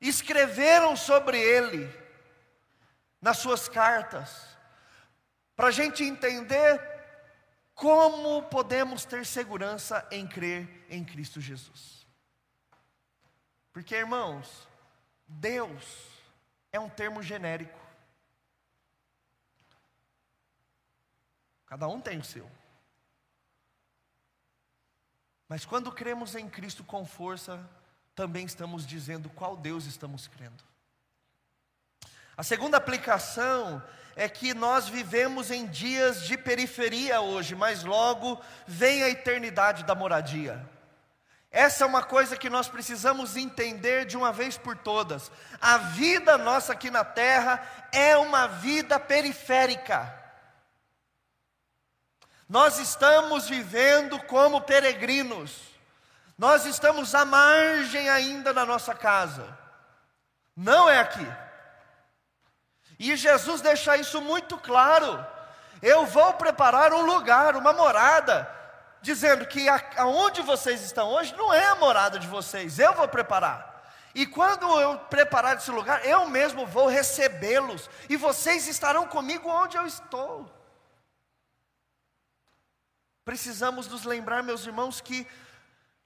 escreveram 0.00 0.94
sobre 0.94 1.40
ele 1.40 1.92
nas 3.20 3.38
suas 3.38 3.68
cartas, 3.68 4.46
para 5.56 5.68
a 5.68 5.72
gente 5.72 6.04
entender 6.04 6.80
como 7.74 8.42
podemos 8.44 9.04
ter 9.04 9.26
segurança 9.26 10.06
em 10.10 10.26
crer 10.26 10.86
em 10.88 11.04
Cristo 11.04 11.40
Jesus. 11.40 11.97
Porque, 13.78 13.94
irmãos, 13.94 14.66
Deus 15.24 15.84
é 16.72 16.80
um 16.80 16.88
termo 16.88 17.22
genérico. 17.22 17.78
Cada 21.64 21.86
um 21.86 22.00
tem 22.00 22.18
o 22.18 22.24
seu. 22.24 22.50
Mas 25.48 25.64
quando 25.64 25.92
cremos 25.92 26.34
em 26.34 26.48
Cristo 26.48 26.82
com 26.82 27.06
força, 27.06 27.64
também 28.16 28.44
estamos 28.44 28.84
dizendo 28.84 29.30
qual 29.30 29.56
Deus 29.56 29.86
estamos 29.86 30.26
crendo. 30.26 30.64
A 32.36 32.42
segunda 32.42 32.78
aplicação 32.78 33.80
é 34.16 34.28
que 34.28 34.54
nós 34.54 34.88
vivemos 34.88 35.52
em 35.52 35.68
dias 35.68 36.24
de 36.24 36.36
periferia 36.36 37.20
hoje, 37.20 37.54
mas 37.54 37.84
logo 37.84 38.42
vem 38.66 39.04
a 39.04 39.08
eternidade 39.08 39.84
da 39.84 39.94
moradia. 39.94 40.68
Essa 41.50 41.84
é 41.84 41.86
uma 41.86 42.02
coisa 42.02 42.36
que 42.36 42.50
nós 42.50 42.68
precisamos 42.68 43.36
entender 43.36 44.04
de 44.04 44.16
uma 44.16 44.32
vez 44.32 44.58
por 44.58 44.76
todas. 44.76 45.30
A 45.60 45.78
vida 45.78 46.36
nossa 46.36 46.74
aqui 46.74 46.90
na 46.90 47.04
terra 47.04 47.66
é 47.90 48.16
uma 48.18 48.46
vida 48.46 49.00
periférica. 49.00 50.14
Nós 52.46 52.78
estamos 52.78 53.48
vivendo 53.48 54.18
como 54.24 54.60
peregrinos. 54.60 55.58
Nós 56.36 56.66
estamos 56.66 57.14
à 57.14 57.24
margem 57.24 58.08
ainda 58.10 58.52
da 58.52 58.66
nossa 58.66 58.94
casa. 58.94 59.58
Não 60.54 60.88
é 60.88 60.98
aqui. 60.98 61.26
E 62.98 63.16
Jesus 63.16 63.60
deixa 63.60 63.96
isso 63.96 64.20
muito 64.20 64.58
claro. 64.58 65.24
Eu 65.80 66.04
vou 66.04 66.34
preparar 66.34 66.92
um 66.92 67.02
lugar, 67.02 67.56
uma 67.56 67.72
morada 67.72 68.57
dizendo 69.00 69.46
que 69.46 69.68
aonde 69.96 70.42
vocês 70.42 70.82
estão 70.82 71.08
hoje 71.10 71.34
não 71.36 71.52
é 71.52 71.66
a 71.66 71.76
morada 71.76 72.18
de 72.18 72.26
vocês, 72.26 72.78
eu 72.78 72.94
vou 72.94 73.08
preparar. 73.08 73.78
E 74.14 74.26
quando 74.26 74.66
eu 74.80 74.98
preparar 74.98 75.56
esse 75.56 75.70
lugar, 75.70 76.04
eu 76.04 76.28
mesmo 76.28 76.66
vou 76.66 76.88
recebê-los, 76.88 77.88
e 78.08 78.16
vocês 78.16 78.66
estarão 78.66 79.06
comigo 79.06 79.48
onde 79.48 79.76
eu 79.76 79.86
estou. 79.86 80.52
Precisamos 83.24 83.86
nos 83.86 84.04
lembrar, 84.04 84.42
meus 84.42 84.66
irmãos, 84.66 85.00
que 85.00 85.26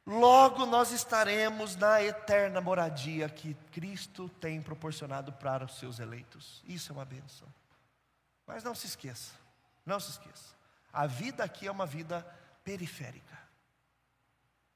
logo 0.05 0.66
nós 0.66 0.90
estaremos 0.90 1.76
na 1.76 2.02
eterna 2.02 2.61
moradia 2.61 3.28
que 3.28 3.55
Cristo 3.70 4.28
tem 4.40 4.61
proporcionado 4.61 5.33
para 5.33 5.64
os 5.64 5.78
seus 5.78 6.00
eleitos. 6.00 6.62
Isso 6.66 6.90
é 6.90 6.94
uma 6.94 7.05
benção. 7.05 7.48
Mas 8.46 8.64
não 8.64 8.74
se 8.74 8.88
esqueça, 8.88 9.33
não 9.87 10.00
se 10.00 10.11
esqueça. 10.11 10.52
A 10.92 11.07
vida 11.07 11.44
aqui 11.44 11.66
é 11.66 11.70
uma 11.70 11.87
vida 11.87 12.26
periférica. 12.64 13.38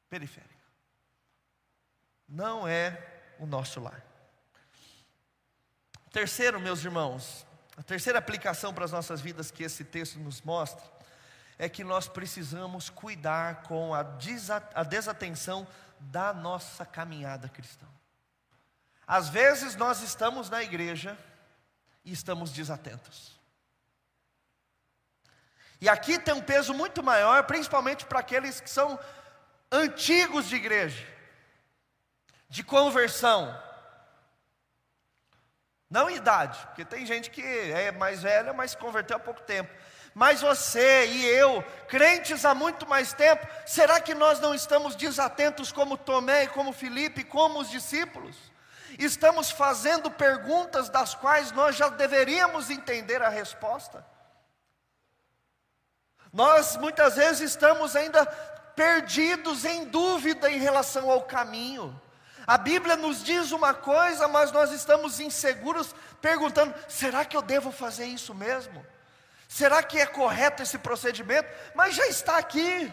Periférica. 0.09 0.55
Não 2.29 2.67
é 2.67 3.21
o 3.39 3.47
nosso 3.47 3.81
lar. 3.81 4.05
Terceiro, 6.11 6.59
meus 6.61 6.85
irmãos, 6.85 7.47
a 7.77 7.83
terceira 7.83 8.19
aplicação 8.19 8.73
para 8.73 8.85
as 8.85 8.93
nossas 8.93 9.21
vidas 9.21 9.51
que 9.51 9.63
esse 9.63 9.85
texto 9.85 10.19
nos 10.19 10.41
mostra 10.41 10.85
é 11.59 11.69
que 11.69 11.85
nós 11.85 12.09
precisamos 12.09 12.91
cuidar 12.91 13.63
com 13.63 13.95
a, 13.95 14.01
a 14.75 14.83
desatenção 14.83 15.67
da 16.01 16.33
nossa 16.33 16.85
caminhada 16.85 17.49
cristã. 17.49 17.87
Às 19.07 19.29
vezes 19.29 19.77
nós 19.77 20.03
estamos 20.03 20.51
na 20.51 20.63
igreja 20.63 21.17
e 22.05 22.13
estamos 22.13 22.51
desatentos. 22.51 23.36
E 25.81 25.89
aqui 25.89 26.19
tem 26.19 26.35
um 26.35 26.41
peso 26.41 26.73
muito 26.73 27.03
maior, 27.03 27.45
principalmente 27.45 28.07
para 28.07 28.21
aqueles 28.21 28.61
que 28.61 28.71
são 28.71 28.99
antigos 29.71 30.47
de 30.47 30.57
igreja, 30.57 31.07
de 32.49 32.63
conversão. 32.63 33.57
Não 35.91 36.11
idade, 36.11 36.59
porque 36.67 36.85
tem 36.85 37.07
gente 37.07 37.31
que 37.31 37.43
é 37.43 37.93
mais 37.93 38.23
velha, 38.23 38.53
mas 38.53 38.73
se 38.73 38.77
converteu 38.77 39.17
há 39.17 39.21
pouco 39.21 39.43
tempo. 39.43 39.71
mas 40.15 40.41
você 40.41 41.05
e 41.07 41.27
eu, 41.27 41.63
crentes 41.89 42.47
há 42.47 42.55
muito 42.55 42.89
mais 42.89 43.13
tempo, 43.13 43.47
será 43.67 44.01
que 44.01 44.15
nós 44.15 44.41
não 44.41 44.55
estamos 44.55 44.97
desatentos 44.97 45.71
como 45.71 45.99
Tomé 45.99 46.45
e 46.45 46.49
como 46.49 46.73
Felipe, 46.73 47.23
como 47.23 47.61
os 47.61 47.71
discípulos? 47.71 48.35
Estamos 48.99 49.51
fazendo 49.51 50.11
perguntas 50.11 50.89
das 50.89 51.15
quais 51.15 51.53
nós 51.53 51.77
já 51.77 51.91
deveríamos 51.91 52.71
entender 52.71 53.21
a 53.23 53.29
resposta. 53.29 54.03
Nós 56.37 56.77
muitas 56.77 57.17
vezes 57.17 57.53
estamos 57.53 57.97
ainda 57.97 58.27
perdidos 58.77 59.65
em 59.65 59.87
dúvida 59.87 60.51
em 60.51 60.59
relação 60.59 61.11
ao 61.11 61.23
caminho. 61.23 61.99
A 62.47 62.59
Bíblia 62.59 62.95
nos 62.95 63.25
diz 63.25 63.53
uma 63.53 63.73
coisa, 63.73 64.29
mas 64.29 64.53
nós 64.53 64.71
estamos 64.71 65.19
inseguros, 65.19 65.95
perguntando: 66.21 66.75
será 66.91 67.25
que 67.25 67.35
eu 67.35 67.41
devo 67.41 67.73
fazer 67.73 68.05
isso 68.05 68.35
mesmo? 68.35 68.85
Será 69.49 69.83
que 69.83 69.99
é 69.99 70.05
correto 70.05 70.63
esse 70.63 70.77
procedimento? 70.77 71.49
Mas 71.75 71.95
já 71.95 72.07
está 72.07 72.37
aqui. 72.37 72.93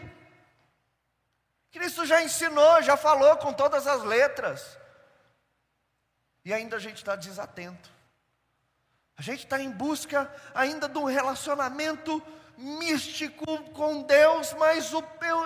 Cristo 1.69 2.06
já 2.06 2.23
ensinou, 2.23 2.82
já 2.82 2.95
falou 2.95 3.36
com 3.36 3.51
todas 3.51 3.88
as 3.88 4.03
letras. 4.03 4.77
E 6.45 6.53
ainda 6.53 6.77
a 6.77 6.79
gente 6.79 6.99
está 6.99 7.17
desatento. 7.17 7.91
A 9.17 9.21
gente 9.21 9.43
está 9.43 9.60
em 9.60 9.69
busca 9.69 10.34
ainda 10.56 10.88
de 10.88 10.97
um 10.97 11.03
relacionamento 11.03 12.23
místico 12.57 13.63
com 13.71 14.03
Deus, 14.03 14.53
mas 14.53 14.93
o, 14.93 15.03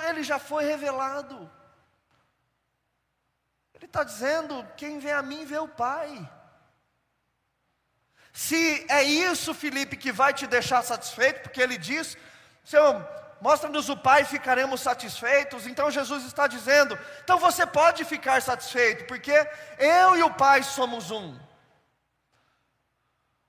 ele 0.10 0.24
já 0.24 0.40
foi 0.40 0.66
revelado. 0.66 1.50
Ele 3.74 3.86
está 3.86 4.04
dizendo: 4.04 4.66
quem 4.76 5.00
vê 5.00 5.12
a 5.12 5.22
mim 5.22 5.46
vê 5.46 5.58
o 5.58 5.68
Pai. 5.68 6.30
Se 8.34 8.86
é 8.90 9.04
isso, 9.04 9.54
Felipe, 9.54 9.98
que 9.98 10.12
vai 10.12 10.34
te 10.34 10.46
deixar 10.46 10.84
satisfeito, 10.84 11.42
porque 11.42 11.62
ele 11.62 11.78
diz: 11.78 12.18
Senhor, 12.64 13.08
mostra-nos 13.42 13.90
o 13.90 13.98
Pai 13.98 14.24
e 14.24 14.26
ficaremos 14.26 14.82
satisfeitos. 14.82 15.68
Então 15.68 15.90
Jesus 15.90 16.26
está 16.26 16.48
dizendo: 16.48 16.98
então 17.24 17.38
você 17.40 17.66
pode 17.66 18.04
ficar 18.04 18.42
satisfeito, 18.42 19.06
porque 19.06 19.34
eu 19.80 20.18
e 20.18 20.24
o 20.24 20.34
Pai 20.34 20.64
somos 20.64 21.12
um. 21.12 21.47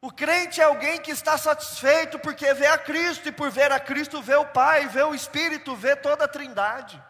O 0.01 0.13
crente 0.13 0.61
é 0.61 0.65
alguém 0.65 1.01
que 1.01 1.11
está 1.11 1.37
satisfeito 1.37 2.19
porque 2.21 2.55
vê 2.55 2.67
a 2.67 2.79
Cristo, 2.79 3.29
e 3.29 3.33
por 3.33 3.51
ver 3.51 3.73
a 3.73 3.81
Cristo, 3.81 4.23
vê 4.23 4.37
o 4.37 4.47
Pai, 4.47 4.87
vê 4.87 5.03
o 5.03 5.15
Espírito, 5.15 5.75
vê 5.75 5.97
toda 5.97 6.25
a 6.25 6.29
Trindade. 6.29 7.03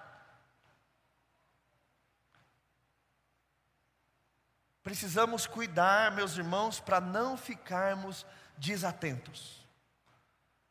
Precisamos 4.82 5.46
cuidar, 5.46 6.12
meus 6.12 6.34
irmãos, 6.38 6.80
para 6.80 6.98
não 6.98 7.36
ficarmos 7.36 8.24
desatentos. 8.56 9.66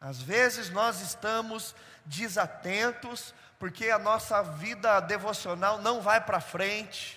Às 0.01 0.19
vezes 0.19 0.71
nós 0.71 1.01
estamos 1.01 1.75
desatentos 2.03 3.33
porque 3.59 3.91
a 3.91 3.99
nossa 3.99 4.41
vida 4.41 4.99
devocional 5.01 5.79
não 5.79 6.01
vai 6.01 6.19
para 6.19 6.39
frente, 6.39 7.16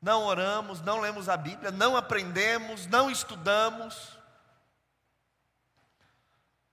não 0.00 0.22
oramos, 0.22 0.80
não 0.80 1.00
lemos 1.00 1.28
a 1.28 1.36
Bíblia, 1.36 1.70
não 1.70 1.96
aprendemos, 1.96 2.86
não 2.86 3.10
estudamos. 3.10 4.16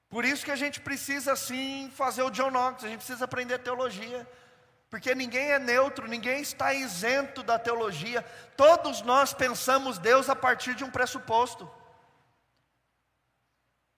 Por 0.09 0.23
isso 0.23 0.45
que 0.45 0.51
a 0.51 0.55
gente 0.55 0.79
precisa 0.79 1.35
sim 1.35 1.91
fazer 1.95 2.21
o 2.21 2.29
John 2.29 2.51
Knox, 2.51 2.83
a 2.83 2.87
gente 2.87 2.99
precisa 2.99 3.25
aprender 3.25 3.57
teologia, 3.59 4.29
porque 4.89 5.15
ninguém 5.15 5.51
é 5.51 5.59
neutro, 5.59 6.07
ninguém 6.07 6.39
está 6.39 6.73
isento 6.73 7.41
da 7.41 7.57
teologia. 7.57 8.23
Todos 8.55 9.01
nós 9.01 9.33
pensamos 9.33 9.97
Deus 9.97 10.29
a 10.29 10.35
partir 10.35 10.75
de 10.75 10.83
um 10.83 10.91
pressuposto. 10.91 11.69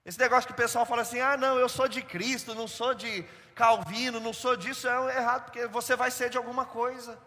Esse 0.04 0.18
negócio 0.18 0.46
que 0.46 0.54
o 0.54 0.56
pessoal 0.56 0.86
fala 0.86 1.02
assim: 1.02 1.20
ah, 1.20 1.36
não, 1.36 1.58
eu 1.58 1.68
sou 1.68 1.86
de 1.86 2.00
Cristo, 2.00 2.54
não 2.54 2.66
sou 2.66 2.94
de 2.94 3.22
Calvino, 3.54 4.18
não 4.18 4.32
sou 4.32 4.56
disso, 4.56 4.88
é 4.88 5.18
errado, 5.18 5.44
porque 5.44 5.66
você 5.66 5.94
vai 5.94 6.10
ser 6.10 6.30
de 6.30 6.38
alguma 6.38 6.64
coisa 6.64 7.18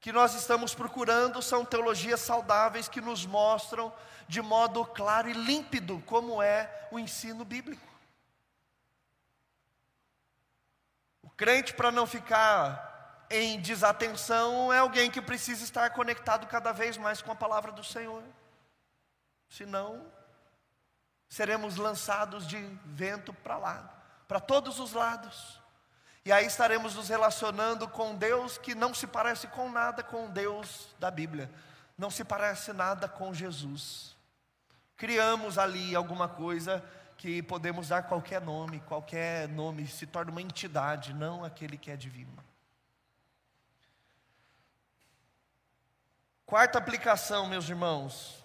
que 0.00 0.12
nós 0.12 0.34
estamos 0.34 0.74
procurando 0.74 1.42
são 1.42 1.64
teologias 1.64 2.20
saudáveis 2.20 2.88
que 2.88 3.00
nos 3.00 3.26
mostram 3.26 3.92
de 4.28 4.40
modo 4.40 4.84
claro 4.84 5.28
e 5.28 5.32
límpido 5.32 6.02
como 6.06 6.42
é 6.42 6.88
o 6.90 6.98
ensino 6.98 7.44
bíblico. 7.44 7.86
O 11.22 11.30
crente, 11.30 11.74
para 11.74 11.90
não 11.90 12.06
ficar 12.06 13.26
em 13.30 13.60
desatenção, 13.60 14.72
é 14.72 14.78
alguém 14.78 15.10
que 15.10 15.20
precisa 15.20 15.64
estar 15.64 15.90
conectado 15.90 16.46
cada 16.46 16.72
vez 16.72 16.96
mais 16.96 17.20
com 17.20 17.32
a 17.32 17.36
palavra 17.36 17.72
do 17.72 17.82
Senhor. 17.82 18.22
Senão, 19.48 20.06
seremos 21.28 21.76
lançados 21.76 22.46
de 22.46 22.58
vento 22.84 23.32
para 23.32 23.56
lá, 23.56 24.02
para 24.26 24.40
todos 24.40 24.78
os 24.78 24.92
lados. 24.92 25.60
E 26.28 26.32
aí 26.32 26.44
estaremos 26.44 26.94
nos 26.94 27.08
relacionando 27.08 27.88
com 27.88 28.14
Deus 28.14 28.58
que 28.58 28.74
não 28.74 28.92
se 28.92 29.06
parece 29.06 29.46
com 29.46 29.70
nada 29.70 30.02
com 30.02 30.28
Deus 30.28 30.94
da 30.98 31.10
Bíblia, 31.10 31.50
não 31.96 32.10
se 32.10 32.22
parece 32.22 32.70
nada 32.74 33.08
com 33.08 33.32
Jesus. 33.32 34.14
Criamos 34.94 35.56
ali 35.56 35.96
alguma 35.96 36.28
coisa 36.28 36.84
que 37.16 37.42
podemos 37.42 37.88
dar 37.88 38.02
qualquer 38.02 38.42
nome, 38.42 38.80
qualquer 38.80 39.48
nome 39.48 39.86
se 39.86 40.06
torna 40.06 40.30
uma 40.30 40.42
entidade, 40.42 41.14
não 41.14 41.42
aquele 41.42 41.78
que 41.78 41.90
é 41.90 41.96
divino. 41.96 42.36
Quarta 46.44 46.76
aplicação, 46.76 47.46
meus 47.46 47.70
irmãos, 47.70 48.37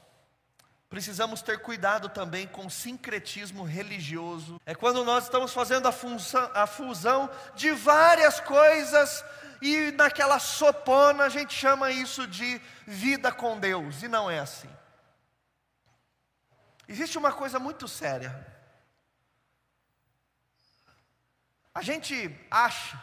Precisamos 0.94 1.42
ter 1.42 1.60
cuidado 1.60 2.08
também 2.08 2.46
com 2.46 2.68
o 2.68 2.70
sincretismo 2.70 3.64
religioso. 3.64 4.62
É 4.64 4.76
quando 4.76 5.04
nós 5.04 5.24
estamos 5.24 5.52
fazendo 5.52 5.88
a, 5.88 5.92
função, 5.92 6.52
a 6.54 6.68
fusão 6.68 7.28
de 7.56 7.72
várias 7.72 8.40
coisas 8.40 9.26
e 9.60 9.92
naquela 9.94 10.38
sopona 10.38 11.24
a 11.24 11.30
gente 11.30 11.52
chama 11.52 11.90
isso 11.90 12.28
de 12.28 12.62
vida 12.86 13.32
com 13.32 13.60
Deus, 13.60 14.04
e 14.04 14.08
não 14.08 14.30
é 14.30 14.38
assim. 14.38 14.70
Existe 16.88 17.18
uma 17.18 17.34
coisa 17.34 17.58
muito 17.58 17.88
séria. 17.88 18.46
A 21.74 21.82
gente 21.82 22.40
acha, 22.52 23.02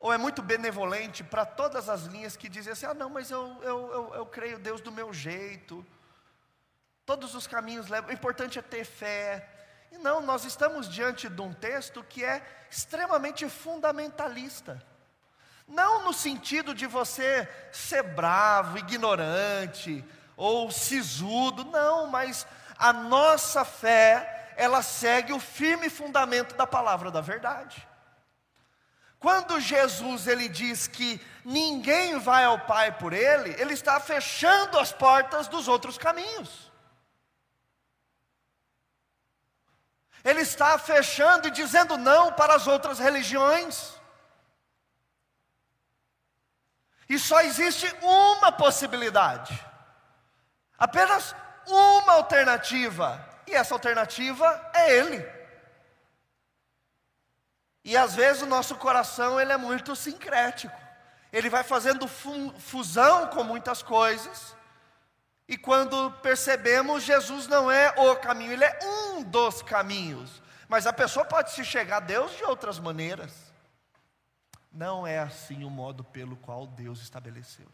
ou 0.00 0.12
é 0.12 0.18
muito 0.18 0.42
benevolente 0.42 1.22
para 1.22 1.46
todas 1.46 1.88
as 1.88 2.02
linhas 2.06 2.36
que 2.36 2.48
dizem 2.48 2.72
assim: 2.72 2.86
ah, 2.86 2.94
não, 2.94 3.10
mas 3.10 3.30
eu, 3.30 3.62
eu, 3.62 3.92
eu, 3.92 4.14
eu 4.16 4.26
creio 4.26 4.58
Deus 4.58 4.80
do 4.80 4.90
meu 4.90 5.14
jeito 5.14 5.86
Todos 7.06 7.34
os 7.34 7.46
caminhos 7.46 7.88
levam, 7.88 8.10
o 8.10 8.12
importante 8.12 8.58
é 8.58 8.62
ter 8.62 8.84
fé. 8.84 9.48
E 9.92 9.98
não, 9.98 10.20
nós 10.20 10.44
estamos 10.44 10.88
diante 10.88 11.28
de 11.28 11.40
um 11.40 11.52
texto 11.52 12.02
que 12.02 12.24
é 12.24 12.42
extremamente 12.70 13.48
fundamentalista. 13.48 14.82
Não 15.66 16.02
no 16.04 16.12
sentido 16.12 16.74
de 16.74 16.86
você 16.86 17.48
ser 17.72 18.02
bravo, 18.02 18.78
ignorante 18.78 20.04
ou 20.36 20.70
sisudo, 20.70 21.64
não, 21.64 22.06
mas 22.06 22.46
a 22.76 22.92
nossa 22.92 23.64
fé, 23.64 24.52
ela 24.56 24.82
segue 24.82 25.32
o 25.32 25.40
firme 25.40 25.88
fundamento 25.88 26.54
da 26.54 26.66
palavra 26.66 27.10
da 27.10 27.20
verdade. 27.20 27.86
Quando 29.18 29.58
Jesus 29.58 30.26
ele 30.26 30.48
diz 30.48 30.86
que 30.86 31.18
ninguém 31.44 32.18
vai 32.18 32.44
ao 32.44 32.58
Pai 32.58 32.92
por 32.92 33.12
ele, 33.12 33.54
ele 33.58 33.72
está 33.72 33.98
fechando 33.98 34.78
as 34.78 34.92
portas 34.92 35.48
dos 35.48 35.66
outros 35.66 35.96
caminhos. 35.96 36.63
Ele 40.24 40.40
está 40.40 40.78
fechando 40.78 41.48
e 41.48 41.50
dizendo 41.50 41.98
não 41.98 42.32
para 42.32 42.54
as 42.54 42.66
outras 42.66 42.98
religiões. 42.98 43.92
E 47.06 47.18
só 47.18 47.42
existe 47.42 47.86
uma 48.00 48.50
possibilidade, 48.50 49.52
apenas 50.78 51.36
uma 51.66 52.14
alternativa, 52.14 53.22
e 53.46 53.54
essa 53.54 53.74
alternativa 53.74 54.70
é 54.72 54.96
Ele. 54.96 55.34
E 57.84 57.94
às 57.94 58.14
vezes 58.14 58.42
o 58.42 58.46
nosso 58.46 58.76
coração 58.76 59.38
ele 59.38 59.52
é 59.52 59.58
muito 59.58 59.94
sincrético, 59.94 60.74
ele 61.30 61.50
vai 61.50 61.62
fazendo 61.62 62.08
fusão 62.08 63.26
com 63.26 63.44
muitas 63.44 63.82
coisas, 63.82 64.56
e 65.46 65.58
quando 65.58 66.10
percebemos, 66.22 67.02
Jesus 67.02 67.46
não 67.46 67.70
é 67.70 67.90
o 67.98 68.16
caminho, 68.16 68.52
ele 68.52 68.64
é 68.64 68.78
um 68.82 69.22
dos 69.22 69.60
caminhos. 69.60 70.42
Mas 70.68 70.86
a 70.86 70.92
pessoa 70.92 71.24
pode 71.24 71.52
se 71.52 71.64
chegar 71.64 71.98
a 71.98 72.00
Deus 72.00 72.34
de 72.36 72.44
outras 72.44 72.78
maneiras. 72.78 73.32
Não 74.72 75.06
é 75.06 75.18
assim 75.18 75.62
o 75.62 75.70
modo 75.70 76.02
pelo 76.02 76.36
qual 76.36 76.66
Deus 76.66 77.00
estabeleceu. 77.00 77.66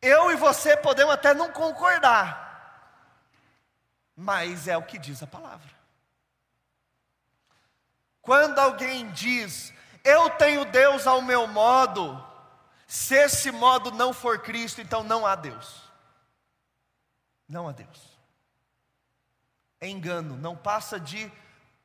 Eu 0.00 0.30
e 0.30 0.36
você 0.36 0.76
podemos 0.76 1.14
até 1.14 1.32
não 1.32 1.50
concordar, 1.50 2.50
mas 4.14 4.68
é 4.68 4.76
o 4.76 4.82
que 4.82 4.98
diz 4.98 5.22
a 5.22 5.26
palavra. 5.26 5.70
Quando 8.20 8.58
alguém 8.58 9.10
diz, 9.12 9.72
eu 10.04 10.28
tenho 10.30 10.64
Deus 10.66 11.06
ao 11.06 11.22
meu 11.22 11.46
modo, 11.46 12.22
se 12.86 13.14
esse 13.14 13.50
modo 13.50 13.90
não 13.90 14.12
for 14.12 14.40
Cristo, 14.40 14.80
então 14.80 15.02
não 15.02 15.26
há 15.26 15.34
Deus 15.34 15.81
não 17.52 17.68
a 17.68 17.72
Deus. 17.72 18.18
É 19.80 19.86
engano, 19.88 20.36
não 20.36 20.56
passa 20.56 20.98
de 20.98 21.30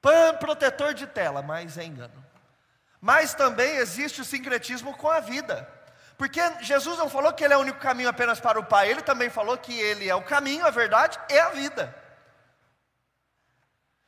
pan 0.01 0.35
protetor 0.35 0.93
de 0.93 1.05
tela, 1.05 1.41
mas 1.41 1.77
é 1.77 1.83
engano. 1.83 2.25
Mas 3.01 3.33
também 3.33 3.75
existe 3.75 4.21
o 4.21 4.25
sincretismo 4.25 4.95
com 4.95 5.09
a 5.09 5.19
vida. 5.19 5.67
Porque 6.17 6.39
Jesus 6.61 6.97
não 6.97 7.09
falou 7.09 7.33
que 7.33 7.43
ele 7.43 7.53
é 7.53 7.57
o 7.57 7.61
único 7.61 7.79
caminho 7.79 8.09
apenas 8.09 8.39
para 8.39 8.59
o 8.59 8.65
Pai, 8.65 8.89
ele 8.89 9.01
também 9.01 9.29
falou 9.29 9.57
que 9.57 9.77
ele 9.77 10.09
é 10.09 10.15
o 10.15 10.23
caminho, 10.23 10.65
a 10.65 10.71
verdade 10.71 11.19
e 11.29 11.37
a 11.37 11.49
vida. 11.49 11.93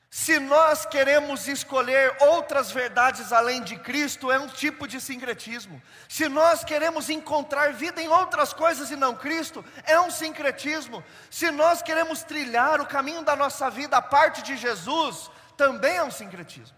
Se 0.09 0.39
nós 0.39 0.87
queremos 0.87 1.47
escolher 1.47 2.17
outras 2.21 2.71
verdades 2.71 3.31
além 3.31 3.61
de 3.61 3.77
Cristo, 3.77 4.31
é 4.31 4.39
um 4.39 4.47
tipo 4.47 4.87
de 4.87 4.99
sincretismo. 4.99 5.79
Se 6.07 6.27
nós 6.27 6.63
queremos 6.63 7.09
encontrar 7.11 7.73
vida 7.73 8.01
em 8.01 8.07
outras 8.07 8.51
coisas 8.51 8.89
e 8.89 8.95
não 8.95 9.15
Cristo, 9.15 9.63
é 9.83 9.99
um 9.99 10.09
sincretismo. 10.09 11.03
Se 11.29 11.51
nós 11.51 11.83
queremos 11.83 12.23
trilhar 12.23 12.81
o 12.81 12.87
caminho 12.87 13.23
da 13.23 13.35
nossa 13.35 13.69
vida 13.69 13.97
a 13.97 14.01
parte 14.01 14.41
de 14.41 14.57
Jesus, 14.57 15.29
também 15.55 15.97
é 15.97 16.03
um 16.03 16.09
sincretismo. 16.09 16.77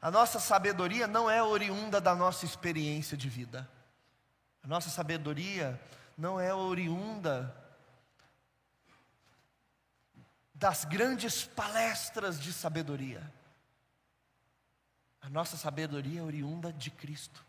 A 0.00 0.10
nossa 0.10 0.38
sabedoria 0.38 1.06
não 1.06 1.28
é 1.30 1.42
oriunda 1.42 2.02
da 2.02 2.14
nossa 2.14 2.44
experiência 2.44 3.16
de 3.16 3.30
vida. 3.30 3.68
A 4.62 4.68
nossa 4.68 4.90
sabedoria 4.90 5.80
não 6.18 6.38
é 6.38 6.54
oriunda 6.54 7.67
das 10.58 10.84
grandes 10.84 11.44
palestras 11.44 12.40
de 12.40 12.52
sabedoria. 12.52 13.32
A 15.20 15.30
nossa 15.30 15.56
sabedoria 15.56 16.18
é 16.18 16.22
oriunda 16.22 16.72
de 16.72 16.90
Cristo. 16.90 17.44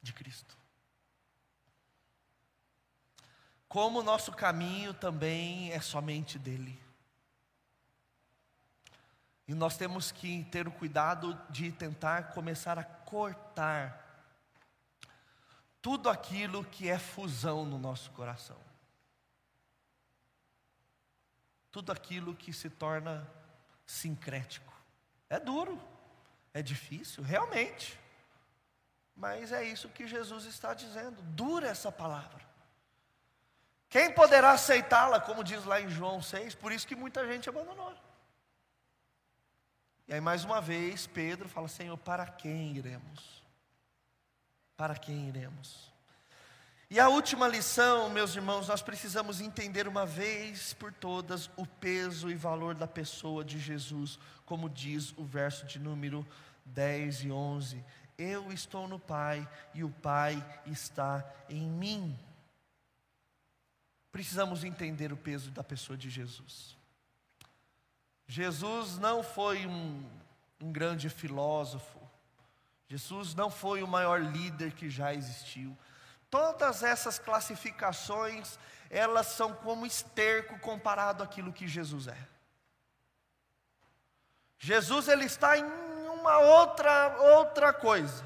De 0.00 0.12
Cristo. 0.12 0.56
Como 3.68 3.98
o 3.98 4.02
nosso 4.02 4.30
caminho 4.30 4.94
também 4.94 5.72
é 5.72 5.80
somente 5.80 6.38
dele. 6.38 6.80
E 9.48 9.54
nós 9.54 9.76
temos 9.76 10.12
que 10.12 10.44
ter 10.44 10.68
o 10.68 10.72
cuidado 10.72 11.34
de 11.50 11.72
tentar 11.72 12.32
começar 12.32 12.78
a 12.78 12.84
cortar 12.84 14.04
tudo 15.82 16.08
aquilo 16.08 16.64
que 16.64 16.88
é 16.88 16.98
fusão 16.98 17.64
no 17.64 17.78
nosso 17.78 18.10
coração. 18.12 18.67
Tudo 21.70 21.92
aquilo 21.92 22.34
que 22.34 22.52
se 22.52 22.70
torna 22.70 23.26
sincrético. 23.86 24.72
É 25.28 25.38
duro, 25.38 25.80
é 26.54 26.62
difícil, 26.62 27.22
realmente. 27.22 27.98
Mas 29.14 29.52
é 29.52 29.64
isso 29.64 29.88
que 29.88 30.06
Jesus 30.06 30.44
está 30.44 30.74
dizendo. 30.74 31.20
Dura 31.22 31.68
essa 31.68 31.90
palavra. 31.90 32.46
Quem 33.88 34.12
poderá 34.12 34.52
aceitá-la, 34.52 35.20
como 35.20 35.42
diz 35.42 35.64
lá 35.64 35.80
em 35.80 35.88
João 35.88 36.20
6, 36.20 36.54
por 36.54 36.72
isso 36.72 36.86
que 36.86 36.94
muita 36.94 37.26
gente 37.26 37.48
abandonou. 37.48 37.94
E 40.06 40.14
aí, 40.14 40.20
mais 40.20 40.44
uma 40.44 40.60
vez, 40.60 41.06
Pedro 41.06 41.48
fala: 41.48 41.68
Senhor, 41.68 41.96
para 41.98 42.26
quem 42.26 42.76
iremos? 42.76 43.42
Para 44.76 44.94
quem 44.94 45.28
iremos? 45.28 45.92
E 46.90 46.98
a 46.98 47.06
última 47.10 47.46
lição, 47.46 48.08
meus 48.08 48.34
irmãos, 48.34 48.66
nós 48.66 48.80
precisamos 48.80 49.42
entender 49.42 49.86
uma 49.86 50.06
vez 50.06 50.72
por 50.72 50.90
todas 50.90 51.50
o 51.54 51.66
peso 51.66 52.30
e 52.30 52.34
valor 52.34 52.74
da 52.74 52.86
pessoa 52.86 53.44
de 53.44 53.58
Jesus, 53.58 54.18
como 54.46 54.70
diz 54.70 55.12
o 55.18 55.22
verso 55.22 55.66
de 55.66 55.78
número 55.78 56.26
10 56.64 57.24
e 57.24 57.30
11. 57.30 57.84
Eu 58.16 58.50
estou 58.50 58.88
no 58.88 58.98
Pai 58.98 59.46
e 59.74 59.84
o 59.84 59.90
Pai 59.90 60.42
está 60.64 61.30
em 61.50 61.68
mim. 61.68 62.18
Precisamos 64.10 64.64
entender 64.64 65.12
o 65.12 65.16
peso 65.16 65.50
da 65.50 65.62
pessoa 65.62 65.96
de 65.96 66.08
Jesus. 66.08 66.74
Jesus 68.26 68.98
não 68.98 69.22
foi 69.22 69.66
um, 69.66 70.02
um 70.58 70.72
grande 70.72 71.10
filósofo, 71.10 71.98
Jesus 72.88 73.34
não 73.34 73.50
foi 73.50 73.82
o 73.82 73.86
maior 73.86 74.22
líder 74.22 74.72
que 74.72 74.88
já 74.88 75.12
existiu. 75.12 75.76
Todas 76.30 76.82
essas 76.82 77.18
classificações, 77.18 78.58
elas 78.90 79.28
são 79.28 79.54
como 79.54 79.86
esterco 79.86 80.58
comparado 80.60 81.22
àquilo 81.22 81.52
que 81.52 81.66
Jesus 81.66 82.06
é. 82.08 82.28
Jesus 84.58 85.08
ele 85.08 85.24
está 85.24 85.56
em 85.56 85.64
uma 85.64 86.38
outra 86.38 87.16
outra 87.18 87.72
coisa. 87.72 88.24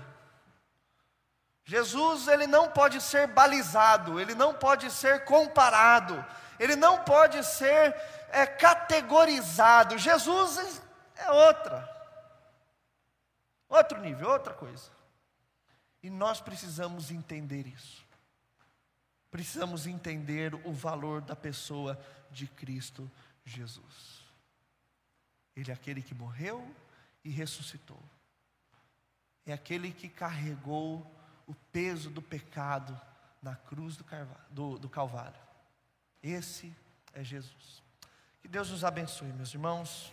Jesus 1.64 2.26
ele 2.26 2.46
não 2.46 2.70
pode 2.70 3.00
ser 3.00 3.28
balizado, 3.28 4.18
ele 4.18 4.34
não 4.34 4.52
pode 4.52 4.90
ser 4.90 5.24
comparado, 5.24 6.24
ele 6.58 6.74
não 6.74 7.04
pode 7.04 7.44
ser 7.44 7.94
é, 8.30 8.46
categorizado. 8.46 9.96
Jesus 9.96 10.82
é 11.16 11.30
outra, 11.30 11.88
outro 13.68 14.00
nível, 14.00 14.28
outra 14.28 14.54
coisa. 14.54 14.90
E 16.02 16.10
nós 16.10 16.40
precisamos 16.40 17.10
entender 17.10 17.66
isso. 17.66 18.04
Precisamos 19.30 19.86
entender 19.86 20.54
o 20.66 20.72
valor 20.72 21.22
da 21.22 21.36
pessoa 21.36 21.98
de 22.30 22.46
Cristo 22.46 23.10
Jesus. 23.44 24.22
Ele 25.54 25.70
é 25.70 25.74
aquele 25.74 26.02
que 26.02 26.14
morreu 26.14 26.68
e 27.24 27.30
ressuscitou. 27.30 28.02
É 29.46 29.52
aquele 29.52 29.92
que 29.92 30.08
carregou 30.08 31.06
o 31.46 31.54
peso 31.72 32.10
do 32.10 32.20
pecado 32.20 32.98
na 33.40 33.56
cruz 33.56 33.96
do, 33.96 34.04
do, 34.50 34.78
do 34.78 34.88
Calvário. 34.88 35.40
Esse 36.22 36.74
é 37.12 37.22
Jesus. 37.22 37.82
Que 38.40 38.48
Deus 38.48 38.70
nos 38.70 38.84
abençoe, 38.84 39.32
meus 39.32 39.52
irmãos. 39.52 40.12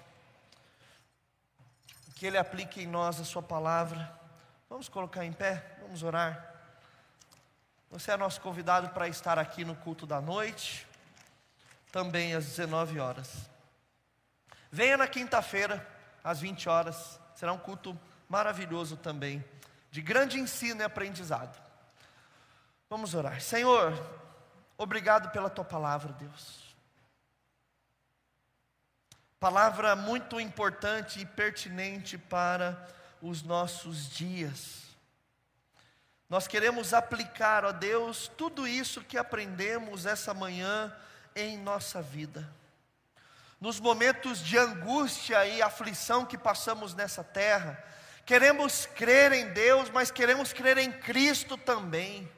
Que 2.16 2.26
Ele 2.26 2.38
aplique 2.38 2.82
em 2.82 2.88
nós 2.88 3.20
a 3.20 3.26
Sua 3.26 3.42
palavra 3.42 4.19
Vamos 4.70 4.88
colocar 4.88 5.26
em 5.26 5.34
pé, 5.34 5.66
vamos 5.82 6.04
orar. 6.04 6.54
Você 7.90 8.12
é 8.12 8.18
nosso 8.18 8.40
convidado 8.40 8.90
para 8.90 9.08
estar 9.08 9.40
aqui 9.40 9.66
no 9.66 9.76
culto 9.76 10.06
da 10.06 10.22
noite, 10.22 10.88
também 11.92 12.36
às 12.36 12.46
19 12.46 13.00
horas. 13.00 13.50
Venha 14.72 14.96
na 14.96 15.08
quinta-feira, 15.08 15.86
às 16.24 16.40
20 16.40 16.70
horas, 16.70 17.20
será 17.34 17.52
um 17.52 17.58
culto 17.58 18.00
maravilhoso 18.30 18.96
também, 18.96 19.44
de 19.90 20.04
grande 20.04 20.40
ensino 20.40 20.82
e 20.82 20.84
aprendizado. 20.84 21.60
Vamos 22.88 23.16
orar. 23.16 23.42
Senhor, 23.42 23.92
obrigado 24.78 25.32
pela 25.32 25.50
tua 25.50 25.66
palavra, 25.66 26.14
Deus. 26.14 26.76
Palavra 29.40 29.96
muito 29.96 30.40
importante 30.40 31.20
e 31.20 31.26
pertinente 31.26 32.20
para 32.20 32.99
os 33.22 33.44
nossos 33.44 34.10
dias. 34.10 34.84
Nós 36.30 36.48
queremos 36.48 36.94
aplicar, 36.94 37.66
ó 37.66 37.72
Deus, 37.72 38.30
tudo 38.38 38.68
isso 38.68 39.04
que 39.04 39.18
aprendemos 39.18 40.06
essa 40.06 40.34
manhã 40.34 40.96
em 41.36 41.58
nossa 41.58 42.02
vida. 42.02 42.48
Nos 43.60 43.80
momentos 43.80 44.40
de 44.40 44.58
angústia 44.58 45.46
e 45.46 45.62
aflição 45.62 46.26
que 46.26 46.38
passamos 46.38 46.94
nessa 46.94 47.24
terra, 47.24 47.84
queremos 48.26 48.86
crer 48.86 49.34
em 49.34 49.52
Deus, 49.52 49.90
mas 49.90 50.12
queremos 50.12 50.54
crer 50.54 50.78
em 50.78 50.92
Cristo 50.92 51.58
também. 51.58 52.32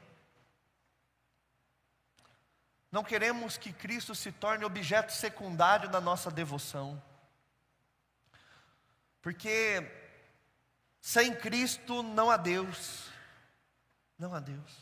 Não 2.90 3.04
queremos 3.04 3.56
que 3.56 3.72
Cristo 3.72 4.14
se 4.14 4.32
torne 4.32 4.64
objeto 4.64 5.12
secundário 5.12 5.88
da 5.88 6.00
nossa 6.00 6.30
devoção. 6.30 7.00
Porque 9.22 10.01
sem 11.02 11.34
Cristo 11.34 12.00
não 12.04 12.30
há 12.30 12.36
Deus. 12.36 13.10
Não 14.16 14.32
há 14.32 14.38
Deus. 14.38 14.72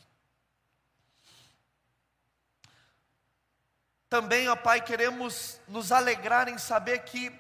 Também, 4.07 4.47
ó 4.49 4.55
Pai, 4.55 4.83
queremos 4.83 5.59
nos 5.66 5.91
alegrar 5.91 6.47
em 6.49 6.59
saber 6.59 7.05
que 7.05 7.33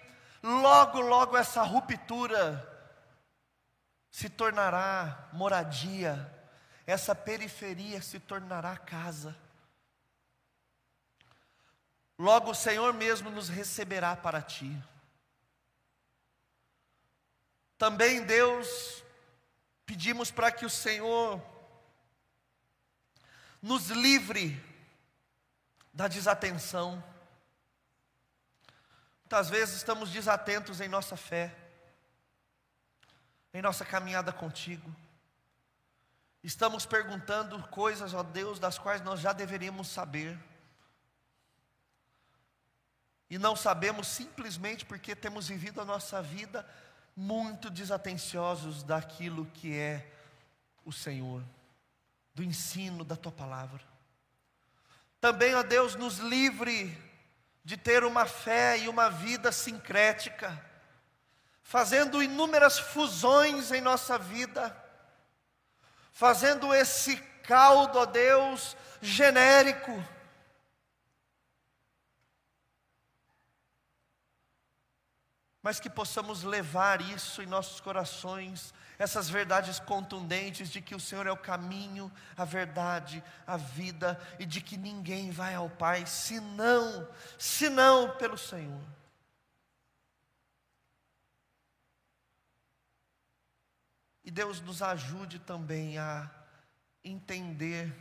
logo, 0.42 0.98
logo 1.00 1.36
essa 1.36 1.62
ruptura 1.62 2.66
se 4.10 4.30
tornará 4.30 5.28
moradia, 5.32 6.34
essa 6.86 7.14
periferia 7.14 8.00
se 8.00 8.18
tornará 8.18 8.78
casa. 8.78 9.36
Logo 12.18 12.52
o 12.52 12.54
Senhor 12.54 12.94
mesmo 12.94 13.30
nos 13.30 13.50
receberá 13.50 14.16
para 14.16 14.40
ti. 14.40 14.74
Também, 17.80 18.22
Deus, 18.22 19.02
pedimos 19.86 20.30
para 20.30 20.52
que 20.52 20.66
o 20.66 20.68
Senhor 20.68 21.42
nos 23.62 23.88
livre 23.88 24.62
da 25.90 26.06
desatenção. 26.06 27.02
Muitas 29.20 29.48
vezes 29.48 29.76
estamos 29.76 30.10
desatentos 30.10 30.78
em 30.82 30.88
nossa 30.88 31.16
fé, 31.16 31.56
em 33.54 33.62
nossa 33.62 33.82
caminhada 33.82 34.30
contigo. 34.30 34.94
Estamos 36.42 36.84
perguntando 36.84 37.66
coisas, 37.68 38.12
ó 38.12 38.22
Deus, 38.22 38.58
das 38.58 38.78
quais 38.78 39.00
nós 39.00 39.20
já 39.20 39.32
deveríamos 39.32 39.88
saber. 39.88 40.38
E 43.30 43.38
não 43.38 43.56
sabemos 43.56 44.06
simplesmente 44.06 44.84
porque 44.84 45.16
temos 45.16 45.48
vivido 45.48 45.80
a 45.80 45.84
nossa 45.86 46.20
vida 46.20 46.68
muito 47.16 47.70
desatenciosos 47.70 48.82
daquilo 48.82 49.46
que 49.46 49.76
é 49.76 50.06
o 50.84 50.92
Senhor, 50.92 51.42
do 52.34 52.42
ensino 52.42 53.04
da 53.04 53.16
tua 53.16 53.32
palavra. 53.32 53.80
Também, 55.20 55.54
ó 55.54 55.62
Deus, 55.62 55.94
nos 55.94 56.18
livre 56.18 56.96
de 57.64 57.76
ter 57.76 58.04
uma 58.04 58.24
fé 58.26 58.78
e 58.78 58.88
uma 58.88 59.10
vida 59.10 59.52
sincrética, 59.52 60.64
fazendo 61.62 62.22
inúmeras 62.22 62.78
fusões 62.78 63.70
em 63.70 63.80
nossa 63.80 64.18
vida, 64.18 64.74
fazendo 66.10 66.74
esse 66.74 67.16
caldo, 67.42 67.98
ó 67.98 68.06
Deus, 68.06 68.76
genérico 69.00 69.92
mas 75.62 75.78
que 75.78 75.90
possamos 75.90 76.42
levar 76.42 77.00
isso 77.02 77.42
em 77.42 77.46
nossos 77.46 77.80
corações, 77.80 78.72
essas 78.98 79.28
verdades 79.28 79.78
contundentes 79.78 80.70
de 80.70 80.80
que 80.80 80.94
o 80.94 81.00
Senhor 81.00 81.26
é 81.26 81.32
o 81.32 81.36
caminho, 81.36 82.10
a 82.36 82.44
verdade, 82.44 83.22
a 83.46 83.56
vida 83.56 84.20
e 84.38 84.46
de 84.46 84.60
que 84.60 84.76
ninguém 84.76 85.30
vai 85.30 85.54
ao 85.54 85.68
Pai 85.68 86.06
senão, 86.06 87.06
senão 87.38 88.16
pelo 88.16 88.38
Senhor. 88.38 88.82
E 94.24 94.30
Deus 94.30 94.60
nos 94.60 94.80
ajude 94.80 95.38
também 95.38 95.98
a 95.98 96.30
entender 97.04 97.92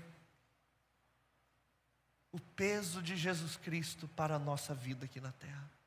o 2.32 2.40
peso 2.40 3.02
de 3.02 3.18
Jesus 3.18 3.58
Cristo 3.58 4.08
para 4.08 4.36
a 4.36 4.40
nossa 4.40 4.76
vida 4.76 5.06
aqui 5.06 5.20
na 5.20 5.32
terra. 5.32 5.79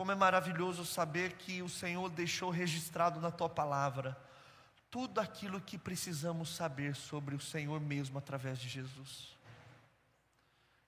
Como 0.00 0.12
é 0.12 0.14
maravilhoso 0.14 0.82
saber 0.86 1.34
que 1.34 1.60
o 1.60 1.68
Senhor 1.68 2.08
deixou 2.08 2.48
registrado 2.48 3.20
na 3.20 3.30
tua 3.30 3.50
palavra 3.50 4.18
tudo 4.90 5.20
aquilo 5.20 5.60
que 5.60 5.76
precisamos 5.76 6.56
saber 6.56 6.96
sobre 6.96 7.34
o 7.34 7.38
Senhor 7.38 7.78
mesmo 7.78 8.16
através 8.16 8.58
de 8.58 8.66
Jesus. 8.66 9.36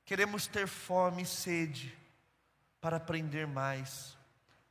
Queremos 0.06 0.46
ter 0.46 0.66
fome 0.66 1.24
e 1.24 1.26
sede 1.26 1.94
para 2.80 2.96
aprender 2.96 3.46
mais 3.46 4.16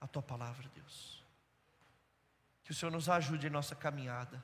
a 0.02 0.08
tua 0.08 0.24
palavra, 0.24 0.68
Deus. 0.74 1.24
Que 2.64 2.72
o 2.72 2.74
Senhor 2.74 2.90
nos 2.90 3.10
ajude 3.10 3.46
em 3.46 3.52
nossa 3.52 3.76
caminhada. 3.76 4.44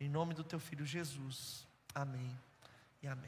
Em 0.00 0.08
nome 0.08 0.34
do 0.34 0.42
teu 0.42 0.58
filho 0.58 0.84
Jesus. 0.84 1.64
Amém 1.94 2.36
e 3.00 3.06
amém. 3.06 3.20